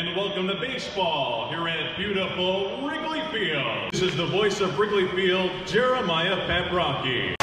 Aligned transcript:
and 0.00 0.16
welcome 0.16 0.48
to 0.48 0.54
baseball 0.54 1.50
here 1.50 1.68
at 1.68 1.94
beautiful 1.98 2.88
Wrigley 2.88 3.20
Field. 3.30 3.92
This 3.92 4.00
is 4.00 4.16
the 4.16 4.24
voice 4.24 4.62
of 4.62 4.78
Wrigley 4.78 5.06
Field, 5.08 5.50
Jeremiah 5.66 6.36
Paprocki. 6.48 7.34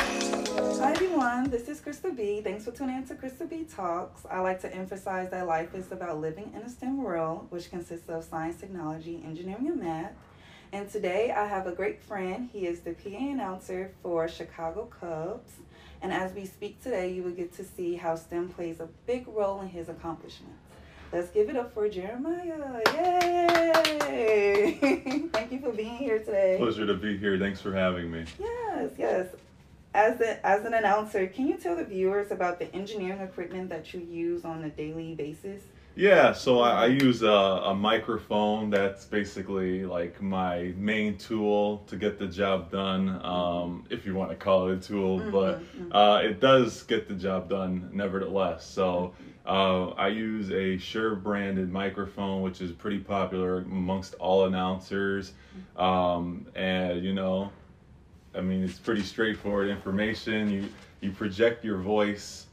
Hi 0.80 0.92
everyone, 0.92 1.52
this 1.52 1.68
is 1.68 1.80
Crystal 1.80 2.12
B. 2.12 2.42
Thanks 2.42 2.66
for 2.66 2.72
tuning 2.72 2.96
in 2.96 3.08
to 3.10 3.14
Crystal 3.14 3.46
B 3.46 3.64
Talks. 3.64 4.26
I 4.26 4.40
like 4.40 4.60
to 4.62 4.74
emphasize 4.74 5.30
that 5.30 5.46
life 5.46 5.76
is 5.76 5.92
about 5.92 6.20
living 6.20 6.52
in 6.56 6.64
a 6.64 6.70
STEM 6.70 7.04
world, 7.04 7.46
which 7.52 7.70
consists 7.70 8.10
of 8.10 8.24
science, 8.24 8.60
technology, 8.60 9.22
engineering, 9.24 9.68
and 9.68 9.80
math. 9.80 10.14
And 10.72 10.90
today 10.90 11.32
I 11.32 11.46
have 11.46 11.68
a 11.68 11.72
great 11.74 12.02
friend. 12.02 12.50
He 12.52 12.66
is 12.66 12.80
the 12.80 12.94
PA 12.94 13.18
announcer 13.18 13.92
for 14.02 14.28
Chicago 14.28 14.86
Cubs. 15.00 15.52
And 16.02 16.12
as 16.12 16.34
we 16.34 16.48
speak 16.48 16.82
today, 16.82 17.14
you 17.14 17.22
will 17.22 17.32
get 17.32 17.54
to 17.58 17.64
see 17.64 17.98
how 17.98 18.16
STEM 18.16 18.50
plays 18.50 18.80
a 18.80 18.88
big 19.06 19.28
role 19.28 19.62
in 19.62 19.68
his 19.68 19.90
accomplishments. 19.90 20.67
Let's 21.12 21.30
give 21.30 21.50
it 21.50 21.56
up 21.56 21.74
for 21.74 21.88
Jeremiah. 21.88 22.82
Yay! 22.94 24.74
Thank 25.32 25.52
you 25.52 25.60
for 25.60 25.72
being 25.72 25.96
here 25.96 26.20
today. 26.20 26.58
Pleasure 26.60 26.86
to 26.86 26.96
be 26.96 27.18
here. 27.18 27.40
Thanks 27.40 27.62
for 27.62 27.74
having 27.74 28.12
me. 28.12 28.26
Yes, 28.38 28.92
yes. 28.98 29.28
As, 29.94 30.20
a, 30.20 30.46
as 30.46 30.66
an 30.66 30.74
announcer, 30.74 31.28
can 31.28 31.48
you 31.48 31.56
tell 31.56 31.78
the 31.78 31.86
viewers 31.86 32.32
about 32.32 32.60
the 32.60 32.74
engineering 32.76 33.22
equipment 33.22 33.70
that 33.70 33.94
you 33.94 34.02
use 34.02 34.44
on 34.44 34.66
a 34.66 34.70
daily 34.70 35.16
basis? 35.16 35.64
Yeah, 35.98 36.32
so 36.32 36.60
I, 36.60 36.84
I 36.84 36.86
use 36.86 37.24
a, 37.24 37.28
a 37.28 37.74
microphone. 37.74 38.70
That's 38.70 39.04
basically 39.06 39.84
like 39.84 40.22
my 40.22 40.72
main 40.78 41.18
tool 41.18 41.80
to 41.88 41.96
get 41.96 42.20
the 42.20 42.28
job 42.28 42.70
done, 42.72 43.20
um, 43.26 43.84
if 43.90 44.06
you 44.06 44.14
want 44.14 44.30
to 44.30 44.36
call 44.36 44.70
it 44.70 44.78
a 44.78 44.80
tool. 44.88 45.20
Mhm, 45.20 45.32
But 45.32 45.60
mhm. 45.76 45.90
uh, 45.92 46.22
it 46.24 46.40
does 46.40 46.84
get 46.84 47.08
the 47.08 47.16
job 47.16 47.50
done, 47.50 47.90
nevertheless. 47.92 48.64
So 48.64 49.16
uh, 49.48 49.88
I 49.90 50.10
use 50.10 50.52
a 50.52 50.78
Shure 50.78 51.16
branded 51.16 51.72
microphone, 51.72 52.44
which 52.44 52.62
is 52.62 52.72
pretty 52.72 53.00
popular 53.00 53.60
amongst 53.62 54.14
all 54.16 54.46
announcers. 54.46 55.34
Um, 55.78 56.46
and 56.56 57.04
you 57.04 57.14
know, 57.14 57.52
I 58.36 58.42
mean, 58.42 58.64
it's 58.64 58.78
pretty 58.78 59.02
straightforward 59.02 59.70
information. 59.70 60.50
You 60.52 60.70
you 61.02 61.12
project 61.12 61.66
your 61.66 61.78
voice 61.80 62.46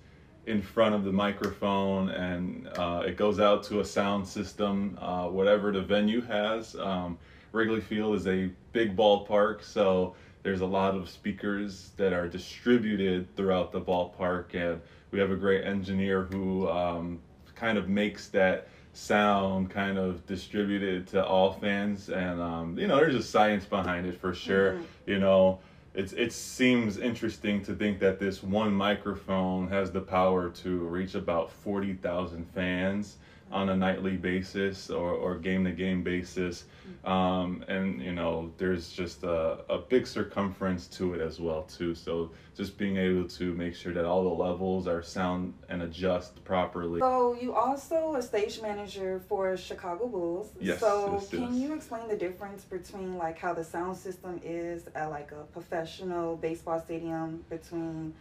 in 0.47 0.61
front 0.63 0.95
of 0.95 1.05
the 1.05 1.13
microphone, 1.13 2.11
and 2.11 2.69
uh, 2.77 3.03
it 3.07 3.17
goes 3.17 3.41
out 3.41 3.63
to 3.65 3.81
a 3.81 3.85
sound 3.85 4.27
system, 4.27 4.99
uh, 5.01 5.27
whatever 5.27 5.73
the 5.73 5.81
venue 5.81 6.21
has. 6.23 6.77
Um, 6.77 7.19
Wrigley 7.53 7.81
Field 7.81 8.17
is 8.17 8.27
a 8.27 8.51
big 8.73 8.97
ballpark, 8.97 9.63
so 9.63 10.15
there's 10.43 10.61
a 10.61 10.67
lot 10.67 10.95
of 10.95 11.09
speakers 11.09 11.93
that 11.97 12.13
are 12.13 12.29
distributed 12.29 13.35
throughout 13.37 13.73
the 13.73 13.81
ballpark, 13.81 14.55
and 14.55 14.81
we 15.11 15.19
have 15.19 15.31
a 15.31 15.37
great 15.37 15.65
engineer 15.65 16.25
who 16.25 16.69
um, 16.69 17.21
kind 17.55 17.79
of 17.79 17.89
makes 17.89 18.29
that 18.29 18.69
sound 18.93 19.71
kind 19.71 19.99
of 19.99 20.25
distributed 20.27 21.05
to 21.05 21.25
all 21.25 21.55
fans 21.55 22.11
and 22.11 22.41
um, 22.41 22.79
you 22.79 22.87
know 22.87 22.95
there's 22.95 23.17
a 23.17 23.23
science 23.23 23.65
behind 23.65 24.07
it 24.07 24.21
for 24.21 24.33
sure 24.33 24.75
Mhm. 24.75 24.83
you 25.07 25.19
know 25.19 25.59
it's 25.95 26.13
it 26.13 26.33
seems 26.33 26.99
interesting 26.99 27.63
to 27.65 27.75
think 27.75 28.01
that 28.01 28.19
this 28.19 28.43
one 28.43 28.73
microphone 28.73 29.69
has 29.69 29.93
the 29.93 30.01
power 30.01 30.51
to 30.51 30.79
reach 30.79 31.15
about 31.15 31.51
40,000 31.51 32.45
fans 32.53 33.17
on 33.55 33.69
a 33.69 33.77
nightly 33.77 34.17
basis 34.17 34.91
or, 34.91 35.13
or 35.13 35.37
game 35.37 35.65
to 35.65 35.71
game 35.71 36.03
basis 36.03 36.65
um, 37.05 37.65
and 37.69 38.03
you 38.03 38.13
know 38.13 38.51
there's 38.59 38.91
just 38.91 39.23
a, 39.23 39.59
a 39.69 39.79
big 39.79 40.07
circumference 40.07 40.89
to 40.89 41.15
it 41.15 41.21
as 41.21 41.39
well 41.39 41.63
too 41.63 41.95
so 41.95 42.31
just 42.57 42.77
being 42.77 42.97
able 42.97 43.29
to 43.29 43.55
make 43.55 43.75
sure 43.75 43.93
that 43.93 44.05
all 44.05 44.25
the 44.25 44.43
levels 44.43 44.89
are 44.89 45.03
sound 45.03 45.55
and 45.69 45.83
adjust 45.83 46.45
properly 46.45 46.99
So 46.99 47.37
you 47.41 47.55
also 47.55 48.17
a 48.17 48.23
stage 48.23 48.61
manager 48.61 49.21
for 49.29 49.57
Chicago 49.57 50.09
Bulls. 50.09 50.51
Yes, 50.61 50.81
So 50.81 51.13
yes, 51.13 51.31
can 51.31 51.55
yes. 51.55 51.63
you 51.63 51.75
explain 51.75 52.09
the 52.09 52.17
difference 52.17 52.65
between 52.65 53.17
like 53.17 53.39
how 53.39 53.55
the 53.55 53.65
sound 53.65 53.97
system 53.97 54.41
is 54.43 54.87
at 54.97 55.11
like 55.11 55.31
a 55.31 55.45
professional 55.53 56.37
baseball 56.37 56.81
stadium 56.81 57.45
between 57.49 58.15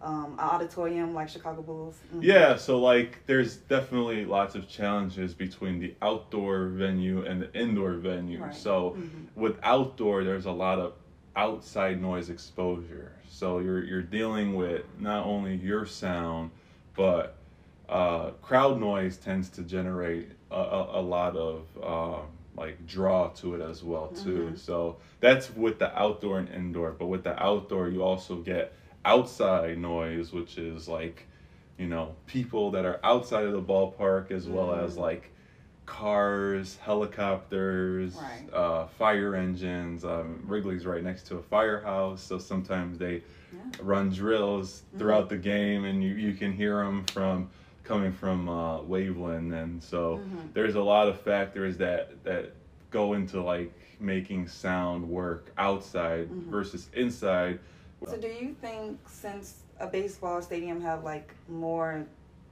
um, 0.00 0.32
an 0.34 0.40
auditorium 0.40 1.14
like 1.14 1.28
Chicago 1.28 1.62
Bulls? 1.62 1.98
Mhm. 2.14 2.22
Yeah, 2.22 2.56
so 2.56 2.78
like 2.78 3.24
there's 3.26 3.56
definitely 3.56 4.24
lots 4.24 4.54
of 4.54 4.68
challenges 4.68 5.34
between 5.34 5.80
the 5.80 5.94
outdoor 6.02 6.66
venue 6.68 7.24
and 7.24 7.42
the 7.42 7.52
indoor 7.58 7.94
venue. 7.94 8.42
Right. 8.42 8.54
So 8.54 8.96
Mhm. 8.98 9.28
with 9.34 9.58
outdoor 9.62 10.24
there's 10.24 10.46
a 10.46 10.52
lot 10.52 10.78
of 10.78 10.94
outside 11.34 12.00
noise 12.00 12.30
exposure. 12.30 13.12
So 13.28 13.58
you're 13.58 13.84
you're 13.84 14.02
dealing 14.02 14.54
with 14.54 14.82
not 14.98 15.26
only 15.26 15.56
your 15.56 15.84
sound, 15.86 16.50
but 16.96 17.36
uh, 17.88 18.30
crowd 18.42 18.80
noise 18.80 19.16
tends 19.16 19.48
to 19.50 19.62
generate 19.62 20.30
a, 20.50 20.56
a, 20.56 21.00
a 21.00 21.02
lot 21.02 21.36
of 21.36 21.66
uh, 21.82 22.20
like 22.56 22.84
draw 22.86 23.28
to 23.28 23.54
it 23.54 23.60
as 23.60 23.82
well 23.84 24.08
too. 24.08 24.52
Mhm. 24.52 24.58
So 24.58 24.98
that's 25.20 25.54
with 25.54 25.78
the 25.78 25.96
outdoor 25.98 26.38
and 26.38 26.48
indoor. 26.48 26.92
But 26.92 27.06
with 27.06 27.22
the 27.24 27.40
outdoor, 27.42 27.88
you 27.88 28.02
also 28.02 28.36
get 28.36 28.72
outside 29.06 29.78
noise, 29.78 30.32
which 30.32 30.58
is 30.58 30.88
like 30.88 31.26
you 31.78 31.86
know 31.86 32.16
people 32.26 32.70
that 32.72 32.84
are 32.84 33.00
outside 33.04 33.44
of 33.44 33.52
the 33.52 33.62
ballpark 33.62 34.30
as 34.30 34.48
well 34.48 34.72
as 34.74 34.96
Mhm. 34.96 35.00
like 35.00 35.32
cars, 35.86 36.76
helicopters, 36.78 38.20
Right. 38.20 38.52
uh, 38.54 38.86
fire 38.86 39.34
engines. 39.36 40.04
Um, 40.04 40.42
Wrigley's 40.46 40.84
right 40.84 41.02
next 41.02 41.26
to 41.28 41.36
a 41.36 41.42
firehouse, 41.42 42.22
so 42.22 42.38
sometimes 42.38 42.98
they 42.98 43.14
Yeah. 43.52 43.62
run 43.80 44.10
drills 44.10 44.82
throughout 44.98 45.28
the 45.28 45.36
game, 45.36 45.84
and 45.84 46.02
you, 46.02 46.14
you 46.14 46.34
can 46.34 46.52
hear 46.52 46.78
them 46.84 47.04
from 47.04 47.50
coming 47.84 48.12
from 48.12 48.48
uh, 48.48 48.80
Waveland, 48.80 49.52
and 49.54 49.80
so 49.82 50.22
Mhm. 50.24 50.52
there's 50.54 50.74
a 50.74 50.82
lot 50.82 51.06
of 51.08 51.20
factors 51.20 51.76
that 51.78 52.24
that 52.24 52.54
go 52.90 53.12
into 53.14 53.40
like 53.42 53.72
making 54.00 54.48
sound 54.48 55.08
work 55.08 55.52
outside 55.56 56.28
Mhm. 56.30 56.50
versus 56.50 56.90
inside. 56.94 57.60
So 58.04 58.16
do 58.18 58.28
you 58.28 58.54
think 58.60 58.98
since 59.08 59.62
a 59.80 59.86
baseball 59.86 60.42
stadium 60.42 60.80
have 60.82 61.02
like 61.02 61.34
more 61.48 62.06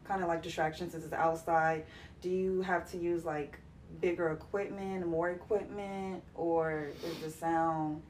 kind 0.04 0.22
of 0.22 0.28
like 0.28 0.42
distractions 0.42 0.92
since 0.92 1.04
it's 1.04 1.12
outside, 1.12 1.84
do 2.22 2.30
you 2.30 2.62
have 2.62 2.90
to 2.92 2.96
use 2.98 3.24
like 3.24 3.58
bigger 4.00 4.30
equipment, 4.30 5.06
more 5.06 5.30
equipment, 5.30 6.22
or 6.34 6.88
is 7.04 7.18
the 7.22 7.30
sound 7.30 8.02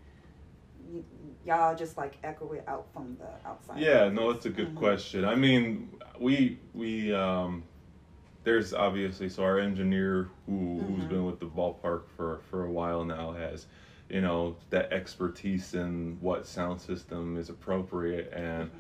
y- 0.93 1.03
y'all 1.45 1.75
just 1.75 1.97
like 1.97 2.17
echo 2.23 2.53
it 2.53 2.65
out 2.69 2.87
from 2.93 3.17
the 3.19 3.49
outside? 3.49 3.79
Yeah, 3.79 4.09
no, 4.09 4.31
it's 4.31 4.47
a 4.47 4.51
good 4.51 4.75
Mhm. 4.75 4.77
question. 4.77 5.25
I 5.25 5.35
mean, 5.35 5.99
we 6.21 6.59
we 6.73 7.13
um, 7.13 7.65
there's 8.45 8.73
obviously 8.73 9.29
so 9.29 9.43
our 9.43 9.59
engineer 9.59 10.29
who 10.47 10.81
who's 10.81 11.05
Mhm. 11.05 11.09
been 11.09 11.25
with 11.25 11.41
the 11.41 11.47
ballpark 11.47 12.07
for 12.17 12.39
for 12.51 12.65
a 12.65 12.71
while 12.71 13.05
now 13.05 13.33
has 13.33 13.67
you 14.09 14.21
know 14.21 14.57
that 14.71 14.93
expertise 14.93 15.75
in 15.75 16.19
what 16.21 16.47
sound 16.47 16.81
system 16.81 17.37
is 17.37 17.49
appropriate. 17.49 18.33
And 18.33 18.71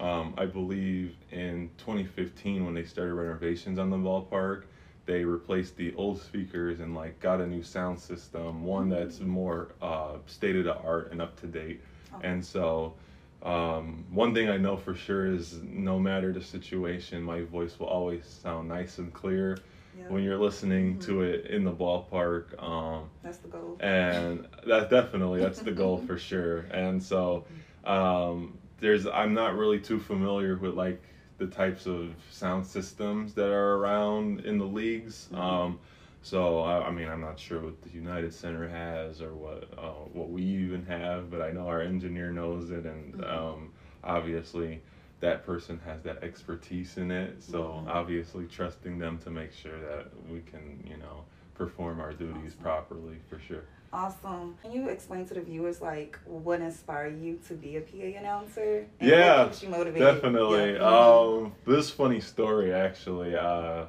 um, 0.00 0.34
I 0.36 0.46
believe 0.46 1.16
in 1.30 1.70
2015 1.78 2.64
when 2.64 2.74
they 2.74 2.84
started 2.84 3.14
renovations 3.14 3.78
on 3.78 3.90
the 3.90 3.96
ballpark 3.96 4.62
they 5.06 5.24
replaced 5.24 5.76
the 5.76 5.94
old 5.96 6.20
speakers 6.20 6.80
and 6.80 6.94
like 6.94 7.20
got 7.20 7.40
a 7.40 7.46
new 7.46 7.62
sound 7.62 8.00
system 8.00 8.64
one 8.64 8.88
that's 8.88 9.20
more 9.20 9.68
uh, 9.82 10.14
state 10.26 10.56
of 10.56 10.64
the 10.64 10.74
art 10.78 11.12
and 11.12 11.20
up 11.20 11.38
to 11.40 11.46
date 11.46 11.80
Okay. 12.16 12.28
and 12.28 12.44
so 12.44 12.94
um, 13.42 14.04
one 14.10 14.32
thing 14.34 14.48
I 14.48 14.56
know 14.56 14.76
for 14.76 14.94
sure 14.94 15.26
is 15.26 15.60
no 15.62 15.98
matter 15.98 16.32
the 16.32 16.40
situation, 16.40 17.22
my 17.22 17.42
voice 17.42 17.78
will 17.78 17.88
always 17.88 18.24
sound 18.24 18.68
nice 18.68 18.98
and 18.98 19.12
clear 19.12 19.58
Yeah, 19.96 20.04
when 20.08 20.22
you're 20.22 20.38
listening 20.38 20.98
to 21.00 21.22
it 21.22 21.46
in 21.46 21.64
the 21.64 21.72
ballpark. 21.72 22.60
Um, 22.62 23.10
that's 23.22 23.38
the 23.38 23.48
goal. 23.48 23.76
and 23.80 24.46
that 24.66 24.90
definitely 24.90 25.40
that's 25.40 25.60
the 25.60 25.72
goal 25.72 25.98
for 25.98 26.18
sure. 26.30 26.60
And 26.70 27.02
so 27.02 27.44
um, 27.84 28.58
there's 28.80 29.06
I'm 29.06 29.34
not 29.34 29.56
really 29.56 29.80
too 29.80 29.98
familiar 30.00 30.56
with 30.56 30.74
like 30.74 31.02
the 31.38 31.46
types 31.46 31.86
of 31.86 32.14
sound 32.30 32.64
systems 32.66 33.34
that 33.34 33.50
are 33.50 33.74
around 33.76 34.40
in 34.40 34.58
the 34.58 34.64
leagues. 34.66 35.28
Mhm. 35.32 35.38
Um, 35.38 35.78
so 36.22 36.60
I, 36.60 36.86
I 36.88 36.90
mean 36.90 37.08
I'm 37.08 37.20
not 37.20 37.38
sure 37.38 37.60
what 37.60 37.80
the 37.82 37.90
United 37.90 38.32
Center 38.32 38.68
has 38.68 39.20
or 39.20 39.34
what 39.34 39.64
uh, 39.76 40.04
what 40.12 40.30
we 40.30 40.42
even 40.42 40.84
have, 40.86 41.30
but 41.30 41.40
I 41.42 41.50
know 41.52 41.66
our 41.68 41.82
engineer 41.82 42.30
knows 42.32 42.70
it, 42.70 42.84
and 42.86 43.14
Mhm. 43.14 43.30
um, 43.36 43.72
obviously 44.02 44.80
that 45.24 45.44
person 45.46 45.80
has 45.86 46.02
that 46.02 46.22
expertise 46.22 46.98
in 46.98 47.10
it. 47.10 47.42
So 47.42 47.62
Mhm. 47.62 47.88
obviously 47.88 48.46
trusting 48.46 48.98
them 48.98 49.16
to 49.24 49.30
make 49.30 49.52
sure 49.52 49.78
that 49.80 50.08
we 50.30 50.40
can 50.42 50.84
you 50.86 50.98
know 50.98 51.24
perform 51.54 51.98
our 52.00 52.12
duties 52.12 52.52
Awesome. 52.52 52.62
properly 52.62 53.16
for 53.30 53.38
sure. 53.38 53.64
Awesome. 53.90 54.56
Can 54.60 54.72
you 54.72 54.88
explain 54.88 55.24
to 55.28 55.34
the 55.34 55.40
viewers 55.40 55.80
like 55.80 56.18
what 56.26 56.60
inspired 56.60 57.18
you 57.22 57.38
to 57.48 57.54
be 57.54 57.76
a 57.76 57.80
PA 57.80 58.18
announcer? 58.18 58.86
Yeah, 59.00 59.44
what 59.44 59.52
keeps 59.52 59.62
you 59.62 59.68
motivated? 59.70 60.00
Definitely. 60.14 60.72
Yeah. 60.74 60.80
Um, 60.80 61.54
this 61.64 61.90
funny 61.90 62.20
story 62.20 62.74
actually. 62.74 63.34
Uh, 63.34 63.86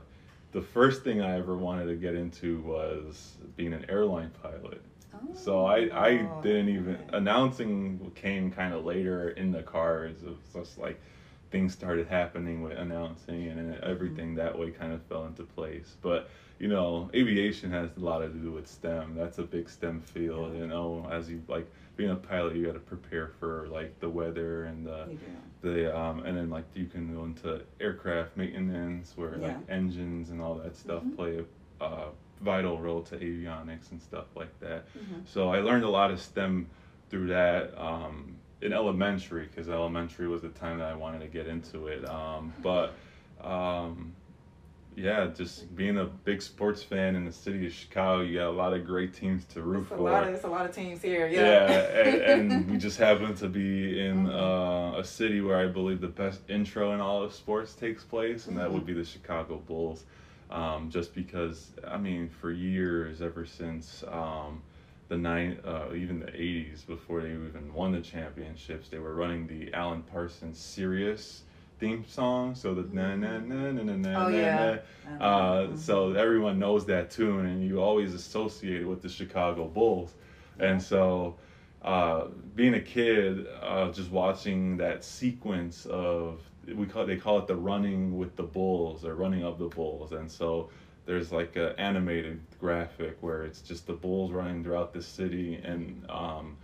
the 0.53 0.61
first 0.61 1.03
thing 1.03 1.21
I 1.21 1.37
ever 1.37 1.57
wanted 1.57 1.87
to 1.87 1.95
get 1.97 2.15
into 2.15 2.61
was 2.61 3.35
being 3.57 3.73
an 3.73 3.85
airline 3.89 4.31
pilot. 4.41 4.81
Oh. 5.13 5.33
So 5.33 5.65
I, 5.65 5.89
I 5.91 6.09
Oh, 6.31 6.41
didn't 6.41 6.69
even 6.69 6.95
okay. 6.95 7.17
announcing 7.17 8.09
came 8.15 8.51
kind 8.51 8.73
of 8.73 8.85
later 8.85 9.31
in 9.31 9.51
the 9.51 9.63
cards. 9.63 10.23
It 10.23 10.29
was 10.29 10.37
just 10.53 10.77
like 10.77 11.01
things 11.55 11.71
started 11.71 12.05
happening 12.07 12.61
with 12.61 12.77
announcing 12.77 13.47
and 13.47 13.81
everything 13.81 14.35
that 14.35 14.59
way 14.59 14.71
kind 14.71 14.91
of 14.91 15.01
fell 15.03 15.25
into 15.25 15.43
place. 15.43 15.95
But 16.01 16.27
you 16.59 16.67
know, 16.67 17.09
aviation 17.13 17.71
has 17.71 17.89
a 17.95 17.99
lot 18.01 18.19
to 18.19 18.27
do 18.27 18.51
with 18.51 18.67
STEM. 18.67 19.15
That's 19.15 19.37
a 19.39 19.43
big 19.43 19.69
STEM 19.69 20.01
field. 20.01 20.53
You 20.57 20.67
know, 20.67 21.07
as 21.09 21.29
you 21.29 21.41
like 21.47 21.65
being 21.95 22.11
a 22.11 22.15
pilot, 22.15 22.55
you 22.57 22.65
got 22.65 22.73
to 22.73 22.79
prepare 22.79 23.29
for 23.39 23.67
like 23.69 23.97
the 24.01 24.09
weather 24.09 24.65
and 24.65 24.85
the 24.85 25.07
the 25.61 25.97
um, 25.97 26.25
and 26.25 26.35
then 26.37 26.49
like 26.49 26.65
you 26.73 26.87
can 26.87 27.13
go 27.15 27.23
into 27.23 27.61
aircraft 27.79 28.35
maintenance 28.35 29.13
where 29.15 29.37
like 29.37 29.51
engines 29.69 30.31
and 30.31 30.41
all 30.41 30.55
that 30.55 30.75
stuff 30.75 31.03
Mhm. 31.03 31.15
play 31.15 31.33
a 31.79 31.83
uh, 31.83 32.09
vital 32.41 32.79
role 32.81 33.01
to 33.03 33.15
avionics 33.15 33.91
and 33.91 34.01
stuff 34.01 34.27
like 34.35 34.53
that. 34.59 34.83
Mhm. 34.93 35.25
So 35.25 35.49
I 35.55 35.59
learned 35.61 35.85
a 35.85 35.89
lot 35.99 36.11
of 36.11 36.19
STEM 36.19 36.67
through 37.09 37.27
that 37.27 37.61
um, 37.77 38.35
in 38.65 38.73
elementary 38.73 39.45
because 39.45 39.69
elementary 39.69 40.27
was 40.27 40.41
the 40.41 40.49
time 40.49 40.79
that 40.79 40.87
I 40.91 40.95
wanted 40.95 41.19
to 41.21 41.27
get 41.27 41.47
into 41.47 41.87
it. 41.87 42.07
Um, 42.09 42.51
but 42.61 42.93
um, 43.41 44.13
yeah, 44.95 45.27
just 45.27 45.73
being 45.75 45.97
a 45.97 46.05
big 46.05 46.41
sports 46.41 46.81
fan 46.81 47.15
in 47.15 47.25
the 47.25 47.31
city 47.31 47.67
of 47.67 47.73
Chicago, 47.73 48.21
you 48.23 48.39
got 48.39 48.47
a 48.47 48.51
lot 48.51 48.73
of 48.73 48.85
great 48.85 49.13
teams 49.13 49.45
to 49.53 49.61
root 49.61 49.83
It's 49.83 49.91
a 49.91 49.95
for. 49.97 50.09
lot 50.09 50.27
of 50.27 50.33
it's 50.33 50.43
a 50.43 50.47
lot 50.49 50.65
of 50.65 50.73
teams 50.73 51.01
here. 51.01 51.27
Yeah, 51.27 51.41
Yeah. 51.41 51.81
and, 52.31 52.41
and 52.41 52.71
we 52.71 52.77
just 52.77 52.97
happen 52.97 53.35
to 53.35 53.47
be 53.47 53.99
in 54.05 54.25
Mhm. 54.27 54.95
uh, 54.95 54.97
a 54.99 55.03
city 55.03 55.41
where 55.41 55.57
I 55.57 55.67
believe 55.67 56.01
the 56.01 56.07
best 56.07 56.41
intro 56.49 56.91
in 56.93 57.01
all 57.01 57.21
of 57.23 57.33
sports 57.33 57.73
takes 57.75 58.03
place, 58.03 58.47
and 58.47 58.57
that 58.57 58.71
would 58.71 58.83
Mhm. 58.83 58.87
be 58.87 58.93
the 58.93 59.05
Chicago 59.05 59.57
Bulls. 59.57 60.05
Um, 60.49 60.89
just 60.91 61.13
because, 61.15 61.71
I 61.87 61.97
mean, 61.97 62.29
for 62.29 62.51
years, 62.51 63.19
ever 63.21 63.45
since 63.45 64.03
um, 64.07 64.61
the 65.07 65.17
nine, 65.17 65.59
uh, 65.65 65.93
even 65.95 66.19
the 66.19 66.27
'80s, 66.31 66.85
before 66.85 67.21
they 67.21 67.29
even 67.29 67.73
won 67.73 67.91
the 67.91 68.01
championships, 68.01 68.89
they 68.89 68.99
were 68.99 69.13
running 69.15 69.47
the 69.47 69.73
Alan 69.73 70.01
Parsons 70.03 70.57
Sirius 70.57 71.43
theme 71.79 72.05
song. 72.07 72.55
So 72.55 72.73
the 72.73 72.83
na 72.93 73.15
na 73.15 73.39
na 73.39 73.71
na 73.71 73.83
na 73.83 73.95
na 73.95 74.25
Oh, 74.25 74.29
yeah. 74.29 74.77
na. 75.19 75.25
Uh, 75.25 75.75
so 75.75 76.13
everyone 76.13 76.57
knows 76.59 76.85
that 76.87 77.11
tune, 77.11 77.45
and 77.45 77.63
you 77.65 77.81
always 77.81 78.13
associate 78.13 78.81
it 78.81 78.85
with 78.85 79.01
the 79.01 79.09
Chicago 79.09 79.67
Bulls. 79.67 80.13
And 80.59 80.81
so, 80.81 81.35
uh, 81.81 82.27
being 82.55 82.73
a 82.75 82.79
kid, 82.79 83.45
uh, 83.61 83.91
just 83.91 84.09
watching 84.11 84.77
that 84.77 85.03
sequence 85.03 85.85
of 85.85 86.39
we 86.73 86.87
call 86.87 87.05
they 87.05 87.17
call 87.17 87.37
it 87.37 87.45
the 87.47 87.55
running 87.55 88.17
with 88.17 88.35
the 88.35 88.43
bulls 88.43 89.05
or 89.05 89.13
running 89.15 89.43
of 89.43 89.59
the 89.59 89.67
bulls, 89.67 90.13
and 90.13 90.31
so 90.31 90.69
there's 91.05 91.31
like 91.31 91.55
an 91.55 91.73
animated 91.77 92.39
graphic 92.59 93.17
where 93.21 93.43
it's 93.43 93.61
just 93.61 93.87
the 93.87 93.93
bulls 93.93 94.31
running 94.31 94.63
throughout 94.63 94.93
the 94.93 95.01
city, 95.01 95.55
and 95.63 96.05
um, 96.09 96.57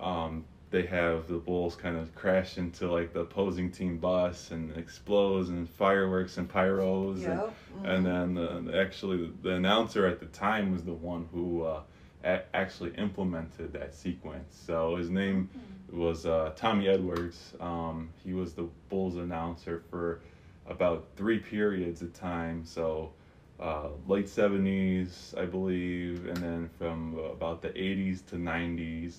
um, 0.00 0.44
they 0.70 0.86
have 0.86 1.26
the 1.28 1.36
bulls 1.38 1.74
kind 1.76 1.96
of 1.96 2.14
crash 2.14 2.56
into 2.58 2.90
like 2.90 3.12
the 3.12 3.20
opposing 3.20 3.70
team 3.70 3.98
bus 3.98 4.50
and 4.50 4.76
explodes 4.76 5.48
and 5.48 5.68
fireworks 5.68 6.36
and 6.38 6.48
pyros 6.48 7.26
and 7.26 7.40
Yep. 7.40 7.54
and 7.84 8.06
mhm. 8.06 8.34
then 8.36 8.66
the, 8.66 8.78
actually 8.78 9.30
the 9.42 9.50
announcer 9.50 10.06
at 10.06 10.20
the 10.20 10.26
time 10.26 10.72
was 10.72 10.84
the 10.84 10.92
one 10.92 11.28
who 11.32 11.62
uh, 11.64 11.80
a- 12.24 12.42
actually 12.54 12.92
implemented 12.96 13.72
that 13.72 13.94
sequence. 13.94 14.54
So 14.66 14.96
his 14.96 15.10
name 15.10 15.48
was 15.92 16.26
uh, 16.26 16.52
Tommy 16.56 16.88
Edwards. 16.88 17.54
Um, 17.60 18.10
he 18.24 18.32
was 18.32 18.54
the 18.54 18.68
Bulls 18.88 19.16
announcer 19.16 19.82
for 19.90 20.20
about 20.66 21.08
three 21.16 21.38
periods 21.38 22.02
of 22.02 22.12
time. 22.12 22.64
So 22.64 23.12
uh, 23.60 23.88
late 24.06 24.28
70s, 24.28 25.34
I 25.36 25.44
believe, 25.46 26.26
and 26.26 26.36
then 26.38 26.70
from 26.78 27.18
about 27.18 27.62
the 27.62 27.70
80s 27.70 28.22
to 28.28 28.36
90s. 28.36 29.18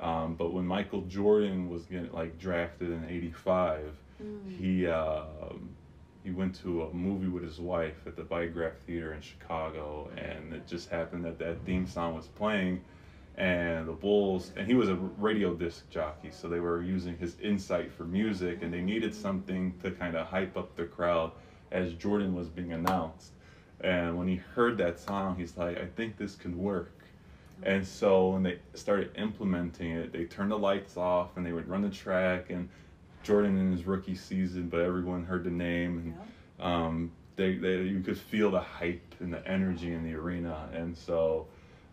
Um, 0.00 0.34
but 0.34 0.52
when 0.52 0.66
Michael 0.66 1.02
Jordan 1.02 1.68
was 1.70 1.84
getting 1.84 2.12
like 2.12 2.38
drafted 2.38 2.90
in 2.90 3.04
'85, 3.08 3.92
Mm. 4.22 4.56
he 4.58 4.86
um 4.86 5.70
he 6.24 6.30
went 6.30 6.54
to 6.62 6.84
a 6.84 6.94
movie 6.94 7.28
with 7.28 7.42
his 7.42 7.60
wife 7.60 8.06
at 8.06 8.16
the 8.16 8.22
Biograph 8.22 8.76
Theater 8.86 9.12
in 9.12 9.20
Chicago, 9.20 10.08
and 10.16 10.52
it 10.54 10.66
just 10.66 10.88
happened 10.88 11.24
that 11.24 11.38
that 11.38 11.64
theme 11.64 11.86
song 11.86 12.14
was 12.14 12.28
playing, 12.28 12.80
and 13.36 13.86
the 13.88 13.92
Bulls, 13.92 14.52
and 14.56 14.66
he 14.66 14.74
was 14.74 14.88
a 14.88 14.94
radio 14.94 15.54
disc 15.54 15.88
jockey, 15.90 16.30
so 16.30 16.48
they 16.48 16.60
were 16.60 16.82
using 16.82 17.16
his 17.18 17.38
insight 17.40 17.90
for 17.92 18.04
music, 18.04 18.62
and 18.62 18.72
they 18.72 18.80
needed 18.80 19.14
something 19.14 19.74
to 19.82 19.90
kind 19.90 20.16
of 20.16 20.26
hype 20.26 20.56
up 20.56 20.74
the 20.76 20.84
crowd 20.84 21.32
as 21.72 21.92
Jordan 21.94 22.34
was 22.34 22.48
being 22.48 22.72
announced, 22.72 23.32
and 23.84 24.16
when 24.18 24.26
he 24.26 24.36
heard 24.36 24.78
that 24.78 24.98
song, 24.98 25.36
he's 25.36 25.56
like, 25.56 25.78
I 25.78 25.86
think 25.86 26.16
this 26.16 26.34
can 26.34 26.58
work. 26.58 26.90
And 27.62 27.86
so 27.86 28.30
when 28.30 28.42
they 28.42 28.58
started 28.74 29.10
implementing 29.16 29.92
it, 29.92 30.12
they 30.12 30.24
turned 30.24 30.50
the 30.50 30.58
lights 30.58 30.96
off 30.96 31.36
and 31.36 31.46
they 31.46 31.52
would 31.52 31.68
run 31.68 31.82
the 31.82 31.90
track 31.90 32.50
and 32.50 32.68
Jordan 33.22 33.58
in 33.58 33.70
his 33.72 33.86
rookie 33.86 34.14
season, 34.16 34.68
but 34.68 34.80
everyone 34.80 35.24
heard 35.24 35.44
the 35.44 35.50
name 35.50 36.14
and 36.58 36.66
um, 36.66 37.12
they, 37.36 37.56
they 37.56 37.82
you 37.82 38.00
could 38.00 38.18
feel 38.18 38.50
the 38.50 38.60
hype 38.60 39.14
and 39.20 39.32
the 39.32 39.46
energy 39.46 39.92
in 39.92 40.02
the 40.04 40.14
arena, 40.14 40.68
and 40.72 40.96
so. 40.96 41.46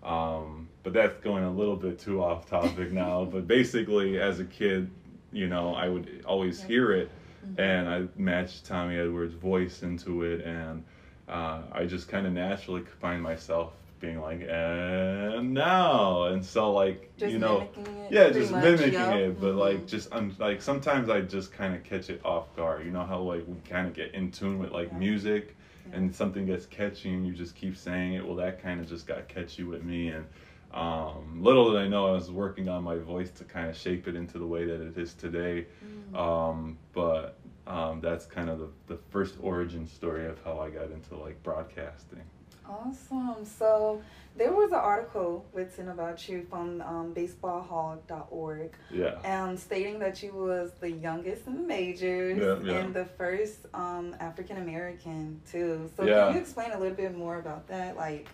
Um, 0.03 0.67
but 0.83 0.93
that's 0.93 1.19
going 1.19 1.43
a 1.43 1.51
little 1.51 1.75
bit 1.75 1.99
too 1.99 2.23
off 2.23 2.49
topic 2.49 2.91
now. 3.03 3.23
but 3.25 3.47
basically, 3.47 4.19
as 4.19 4.39
a 4.39 4.45
kid, 4.45 4.89
you 5.31 5.47
know, 5.47 5.75
I 5.75 5.87
would 5.89 6.23
always 6.27 6.61
hear 6.63 6.91
it, 6.91 7.09
Mhm. 7.45 7.59
and 7.59 7.89
I 7.89 8.07
matched 8.19 8.65
Tommy 8.65 8.97
Edwards' 8.97 9.35
voice 9.35 9.83
into 9.83 10.23
it, 10.23 10.41
and 10.45 10.83
uh, 11.31 11.61
I 11.71 11.85
just 11.85 12.07
kind 12.09 12.27
of 12.27 12.33
naturally 12.33 12.83
find 12.99 13.21
myself 13.23 13.73
being 13.99 14.19
like, 14.19 14.41
and 14.49 15.53
now, 15.53 16.23
and 16.25 16.43
so 16.43 16.71
like 16.73 17.11
Just 17.17 17.31
you 17.33 17.39
know, 17.39 17.59
mimicking 17.75 17.95
it. 18.03 18.11
yeah, 18.11 18.29
just 18.31 18.51
much, 18.51 18.63
mimicking 18.63 18.93
yep. 18.93 19.15
it, 19.15 19.39
but 19.41 19.53
Mhm. 19.53 19.57
like 19.59 19.87
just 19.87 20.09
I'm 20.13 20.35
like 20.39 20.61
sometimes 20.61 21.09
I 21.09 21.21
just 21.21 21.53
kind 21.53 21.75
of 21.75 21.83
catch 21.83 22.09
it 22.09 22.19
off 22.25 22.53
guard. 22.55 22.83
You 22.85 22.91
know 22.91 23.05
how 23.05 23.19
like 23.21 23.43
we 23.47 23.55
kind 23.69 23.87
of 23.87 23.93
get 23.93 24.13
in 24.13 24.31
tune 24.31 24.59
with 24.59 24.71
like 24.71 24.89
Yeah. 24.91 24.97
music, 24.97 25.55
Yeah. 25.89 25.97
and 25.97 26.13
something 26.15 26.45
gets 26.47 26.65
catchy, 26.65 27.13
and 27.13 27.25
you 27.27 27.33
just 27.33 27.55
keep 27.55 27.77
saying 27.77 28.13
it. 28.13 28.25
Well, 28.25 28.35
that 28.37 28.61
kind 28.61 28.79
of 28.81 28.89
just 28.89 29.05
got 29.07 29.27
catchy 29.27 29.63
with 29.63 29.83
me, 29.83 30.09
and 30.09 30.25
um, 30.73 31.39
little 31.43 31.71
did 31.71 31.81
I 31.81 31.87
know 31.87 32.07
I 32.07 32.11
was 32.11 32.31
working 32.31 32.69
on 32.69 32.81
my 32.83 32.95
voice 32.95 33.29
to 33.31 33.43
kind 33.43 33.69
of 33.69 33.75
shape 33.75 34.07
it 34.07 34.15
into 34.15 34.39
the 34.39 34.47
way 34.47 34.65
that 34.65 34.81
it 34.81 34.97
is 34.97 35.13
today. 35.13 35.65
Mm. 36.13 36.17
Um, 36.17 36.77
but 36.93 37.35
um, 37.67 38.01
that's 38.01 38.25
kind 38.25 38.49
of 38.49 38.59
the, 38.59 38.69
the 38.87 38.97
first 39.09 39.35
origin 39.41 39.87
story 39.87 40.27
of 40.27 40.39
how 40.43 40.59
I 40.59 40.69
got 40.69 40.91
into 40.91 41.15
like 41.15 41.41
broadcasting. 41.43 42.21
Awesome. 42.69 43.43
So 43.45 44.01
there 44.37 44.53
was 44.53 44.71
an 44.71 44.77
article 44.77 45.45
written 45.53 45.89
about 45.89 46.27
you 46.29 46.45
from 46.49 46.81
um, 46.81 47.13
baseballhall.org 47.13 48.71
Yeah. 48.89 49.15
um, 49.25 49.57
stating 49.57 49.99
that 49.99 50.23
you 50.23 50.31
was 50.33 50.71
the 50.79 50.89
youngest 50.89 51.47
in 51.47 51.55
the 51.55 51.61
majors 51.63 52.37
Yeah, 52.63 52.71
yeah. 52.73 52.79
and 52.79 52.93
the 52.93 53.05
first 53.05 53.65
um, 53.73 54.15
African 54.19 54.57
American 54.57 55.41
too. 55.51 55.89
So 55.97 56.05
Yeah. 56.05 56.27
can 56.27 56.35
you 56.35 56.41
explain 56.41 56.71
a 56.71 56.79
little 56.79 56.95
bit 56.95 57.15
more 57.17 57.37
about 57.39 57.67
that, 57.67 57.97
like 57.97 58.27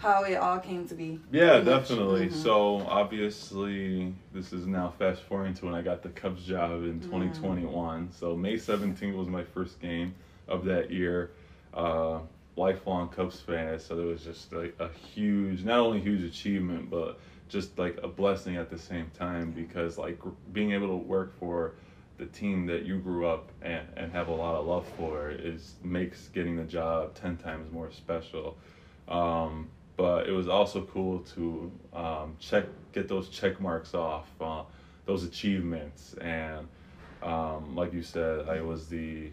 how 0.00 0.24
it 0.24 0.34
all 0.36 0.58
came 0.58 0.86
to 0.88 0.94
be? 0.94 1.20
Yeah, 1.30 1.60
pretty 1.60 1.70
much? 1.70 1.88
definitely. 1.88 2.26
Mhm. 2.28 2.32
So 2.32 2.78
obviously, 2.88 4.14
this 4.32 4.52
is 4.52 4.66
now 4.66 4.90
fast 4.98 5.22
forwarding 5.22 5.54
to 5.54 5.66
when 5.66 5.74
I 5.74 5.82
got 5.82 6.02
the 6.02 6.08
Cubs 6.10 6.44
job 6.44 6.84
in 6.84 7.00
2021. 7.00 8.10
So 8.10 8.34
May 8.34 8.56
17th 8.56 9.14
was 9.14 9.28
my 9.28 9.44
first 9.44 9.80
game 9.80 10.14
of 10.48 10.64
that 10.64 10.90
year. 10.90 11.32
Uh, 11.74 12.20
lifelong 12.56 13.08
Cubs 13.08 13.40
fan, 13.40 13.78
so 13.78 13.98
it 13.98 14.04
was 14.04 14.24
just 14.24 14.52
like 14.52 14.74
a 14.80 14.88
huge, 14.88 15.64
not 15.64 15.78
only 15.78 16.00
huge 16.00 16.22
achievement, 16.22 16.90
but 16.90 17.18
just 17.48 17.78
like 17.78 17.98
a 18.02 18.08
blessing 18.08 18.56
at 18.56 18.70
the 18.70 18.78
same 18.78 19.10
time 19.10 19.50
because 19.50 19.98
like 19.98 20.18
being 20.52 20.72
able 20.72 20.88
to 20.88 20.96
work 20.96 21.38
for 21.38 21.74
the 22.18 22.26
team 22.26 22.66
that 22.66 22.84
you 22.84 22.98
grew 22.98 23.26
up 23.26 23.50
and, 23.62 23.86
and 23.96 24.12
have 24.12 24.28
a 24.28 24.34
lot 24.34 24.54
of 24.54 24.66
love 24.66 24.86
for 24.96 25.30
is 25.30 25.74
makes 25.82 26.28
getting 26.28 26.56
the 26.56 26.64
job 26.64 27.14
10 27.14 27.36
times 27.38 27.70
more 27.72 27.90
special. 27.90 28.56
Um, 29.08 29.68
but 29.96 30.26
it 30.28 30.32
was 30.32 30.48
also 30.48 30.82
cool 30.82 31.20
to 31.20 31.70
um, 31.92 32.36
check 32.38 32.64
get 32.92 33.08
those 33.08 33.28
check 33.28 33.60
marks 33.60 33.94
off 33.94 34.28
uh, 34.40 34.62
those 35.06 35.24
achievements. 35.24 36.14
And 36.20 36.66
um, 37.22 37.74
like 37.76 37.92
you 37.92 38.02
said 38.02 38.48
i 38.48 38.60
was 38.60 38.88
the 38.88 39.30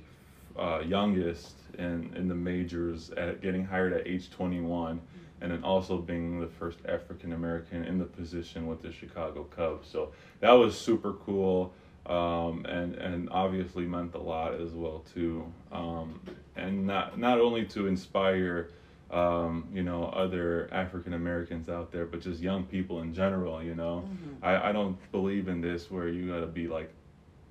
uh, 0.57 0.79
youngest 0.79 1.55
in, 1.77 2.11
in 2.15 2.27
the 2.27 2.35
majors 2.35 3.11
at 3.11 3.41
getting 3.41 3.63
hired 3.63 3.93
at 3.93 4.07
age 4.07 4.31
21 4.31 4.99
and 5.41 5.51
then 5.51 5.63
also 5.63 5.99
being 5.99 6.39
the 6.39 6.47
first 6.47 6.79
african 6.87 7.33
american 7.33 7.83
in 7.83 7.99
the 7.99 8.05
position 8.05 8.67
with 8.67 8.81
the 8.81 8.91
chicago 8.91 9.43
cubs. 9.55 9.87
So 9.87 10.11
that 10.39 10.51
was 10.51 10.77
super 10.77 11.13
cool 11.13 11.73
um, 12.07 12.65
and 12.65 12.95
and 12.95 13.29
obviously 13.29 13.85
meant 13.85 14.15
a 14.15 14.19
lot 14.19 14.59
as 14.59 14.71
well 14.71 15.03
too 15.13 15.51
um, 15.71 16.19
and 16.55 16.87
not 16.87 17.19
not 17.19 17.39
only 17.39 17.65
to 17.65 17.87
inspire 17.87 18.69
um, 19.11 19.67
you 19.73 19.83
know, 19.83 20.05
other 20.05 20.69
African 20.73 21.13
Americans 21.13 21.69
out 21.69 21.91
there, 21.91 22.05
but 22.05 22.21
just 22.21 22.41
young 22.41 22.63
people 22.65 23.01
in 23.01 23.13
general, 23.13 23.61
you 23.63 23.75
know. 23.75 24.05
Mhm. 24.05 24.43
I, 24.45 24.69
I 24.69 24.71
don't 24.71 24.97
believe 25.11 25.47
in 25.47 25.61
this 25.61 25.89
where 25.89 26.07
you 26.09 26.27
gotta 26.27 26.47
be 26.47 26.67
like 26.67 26.93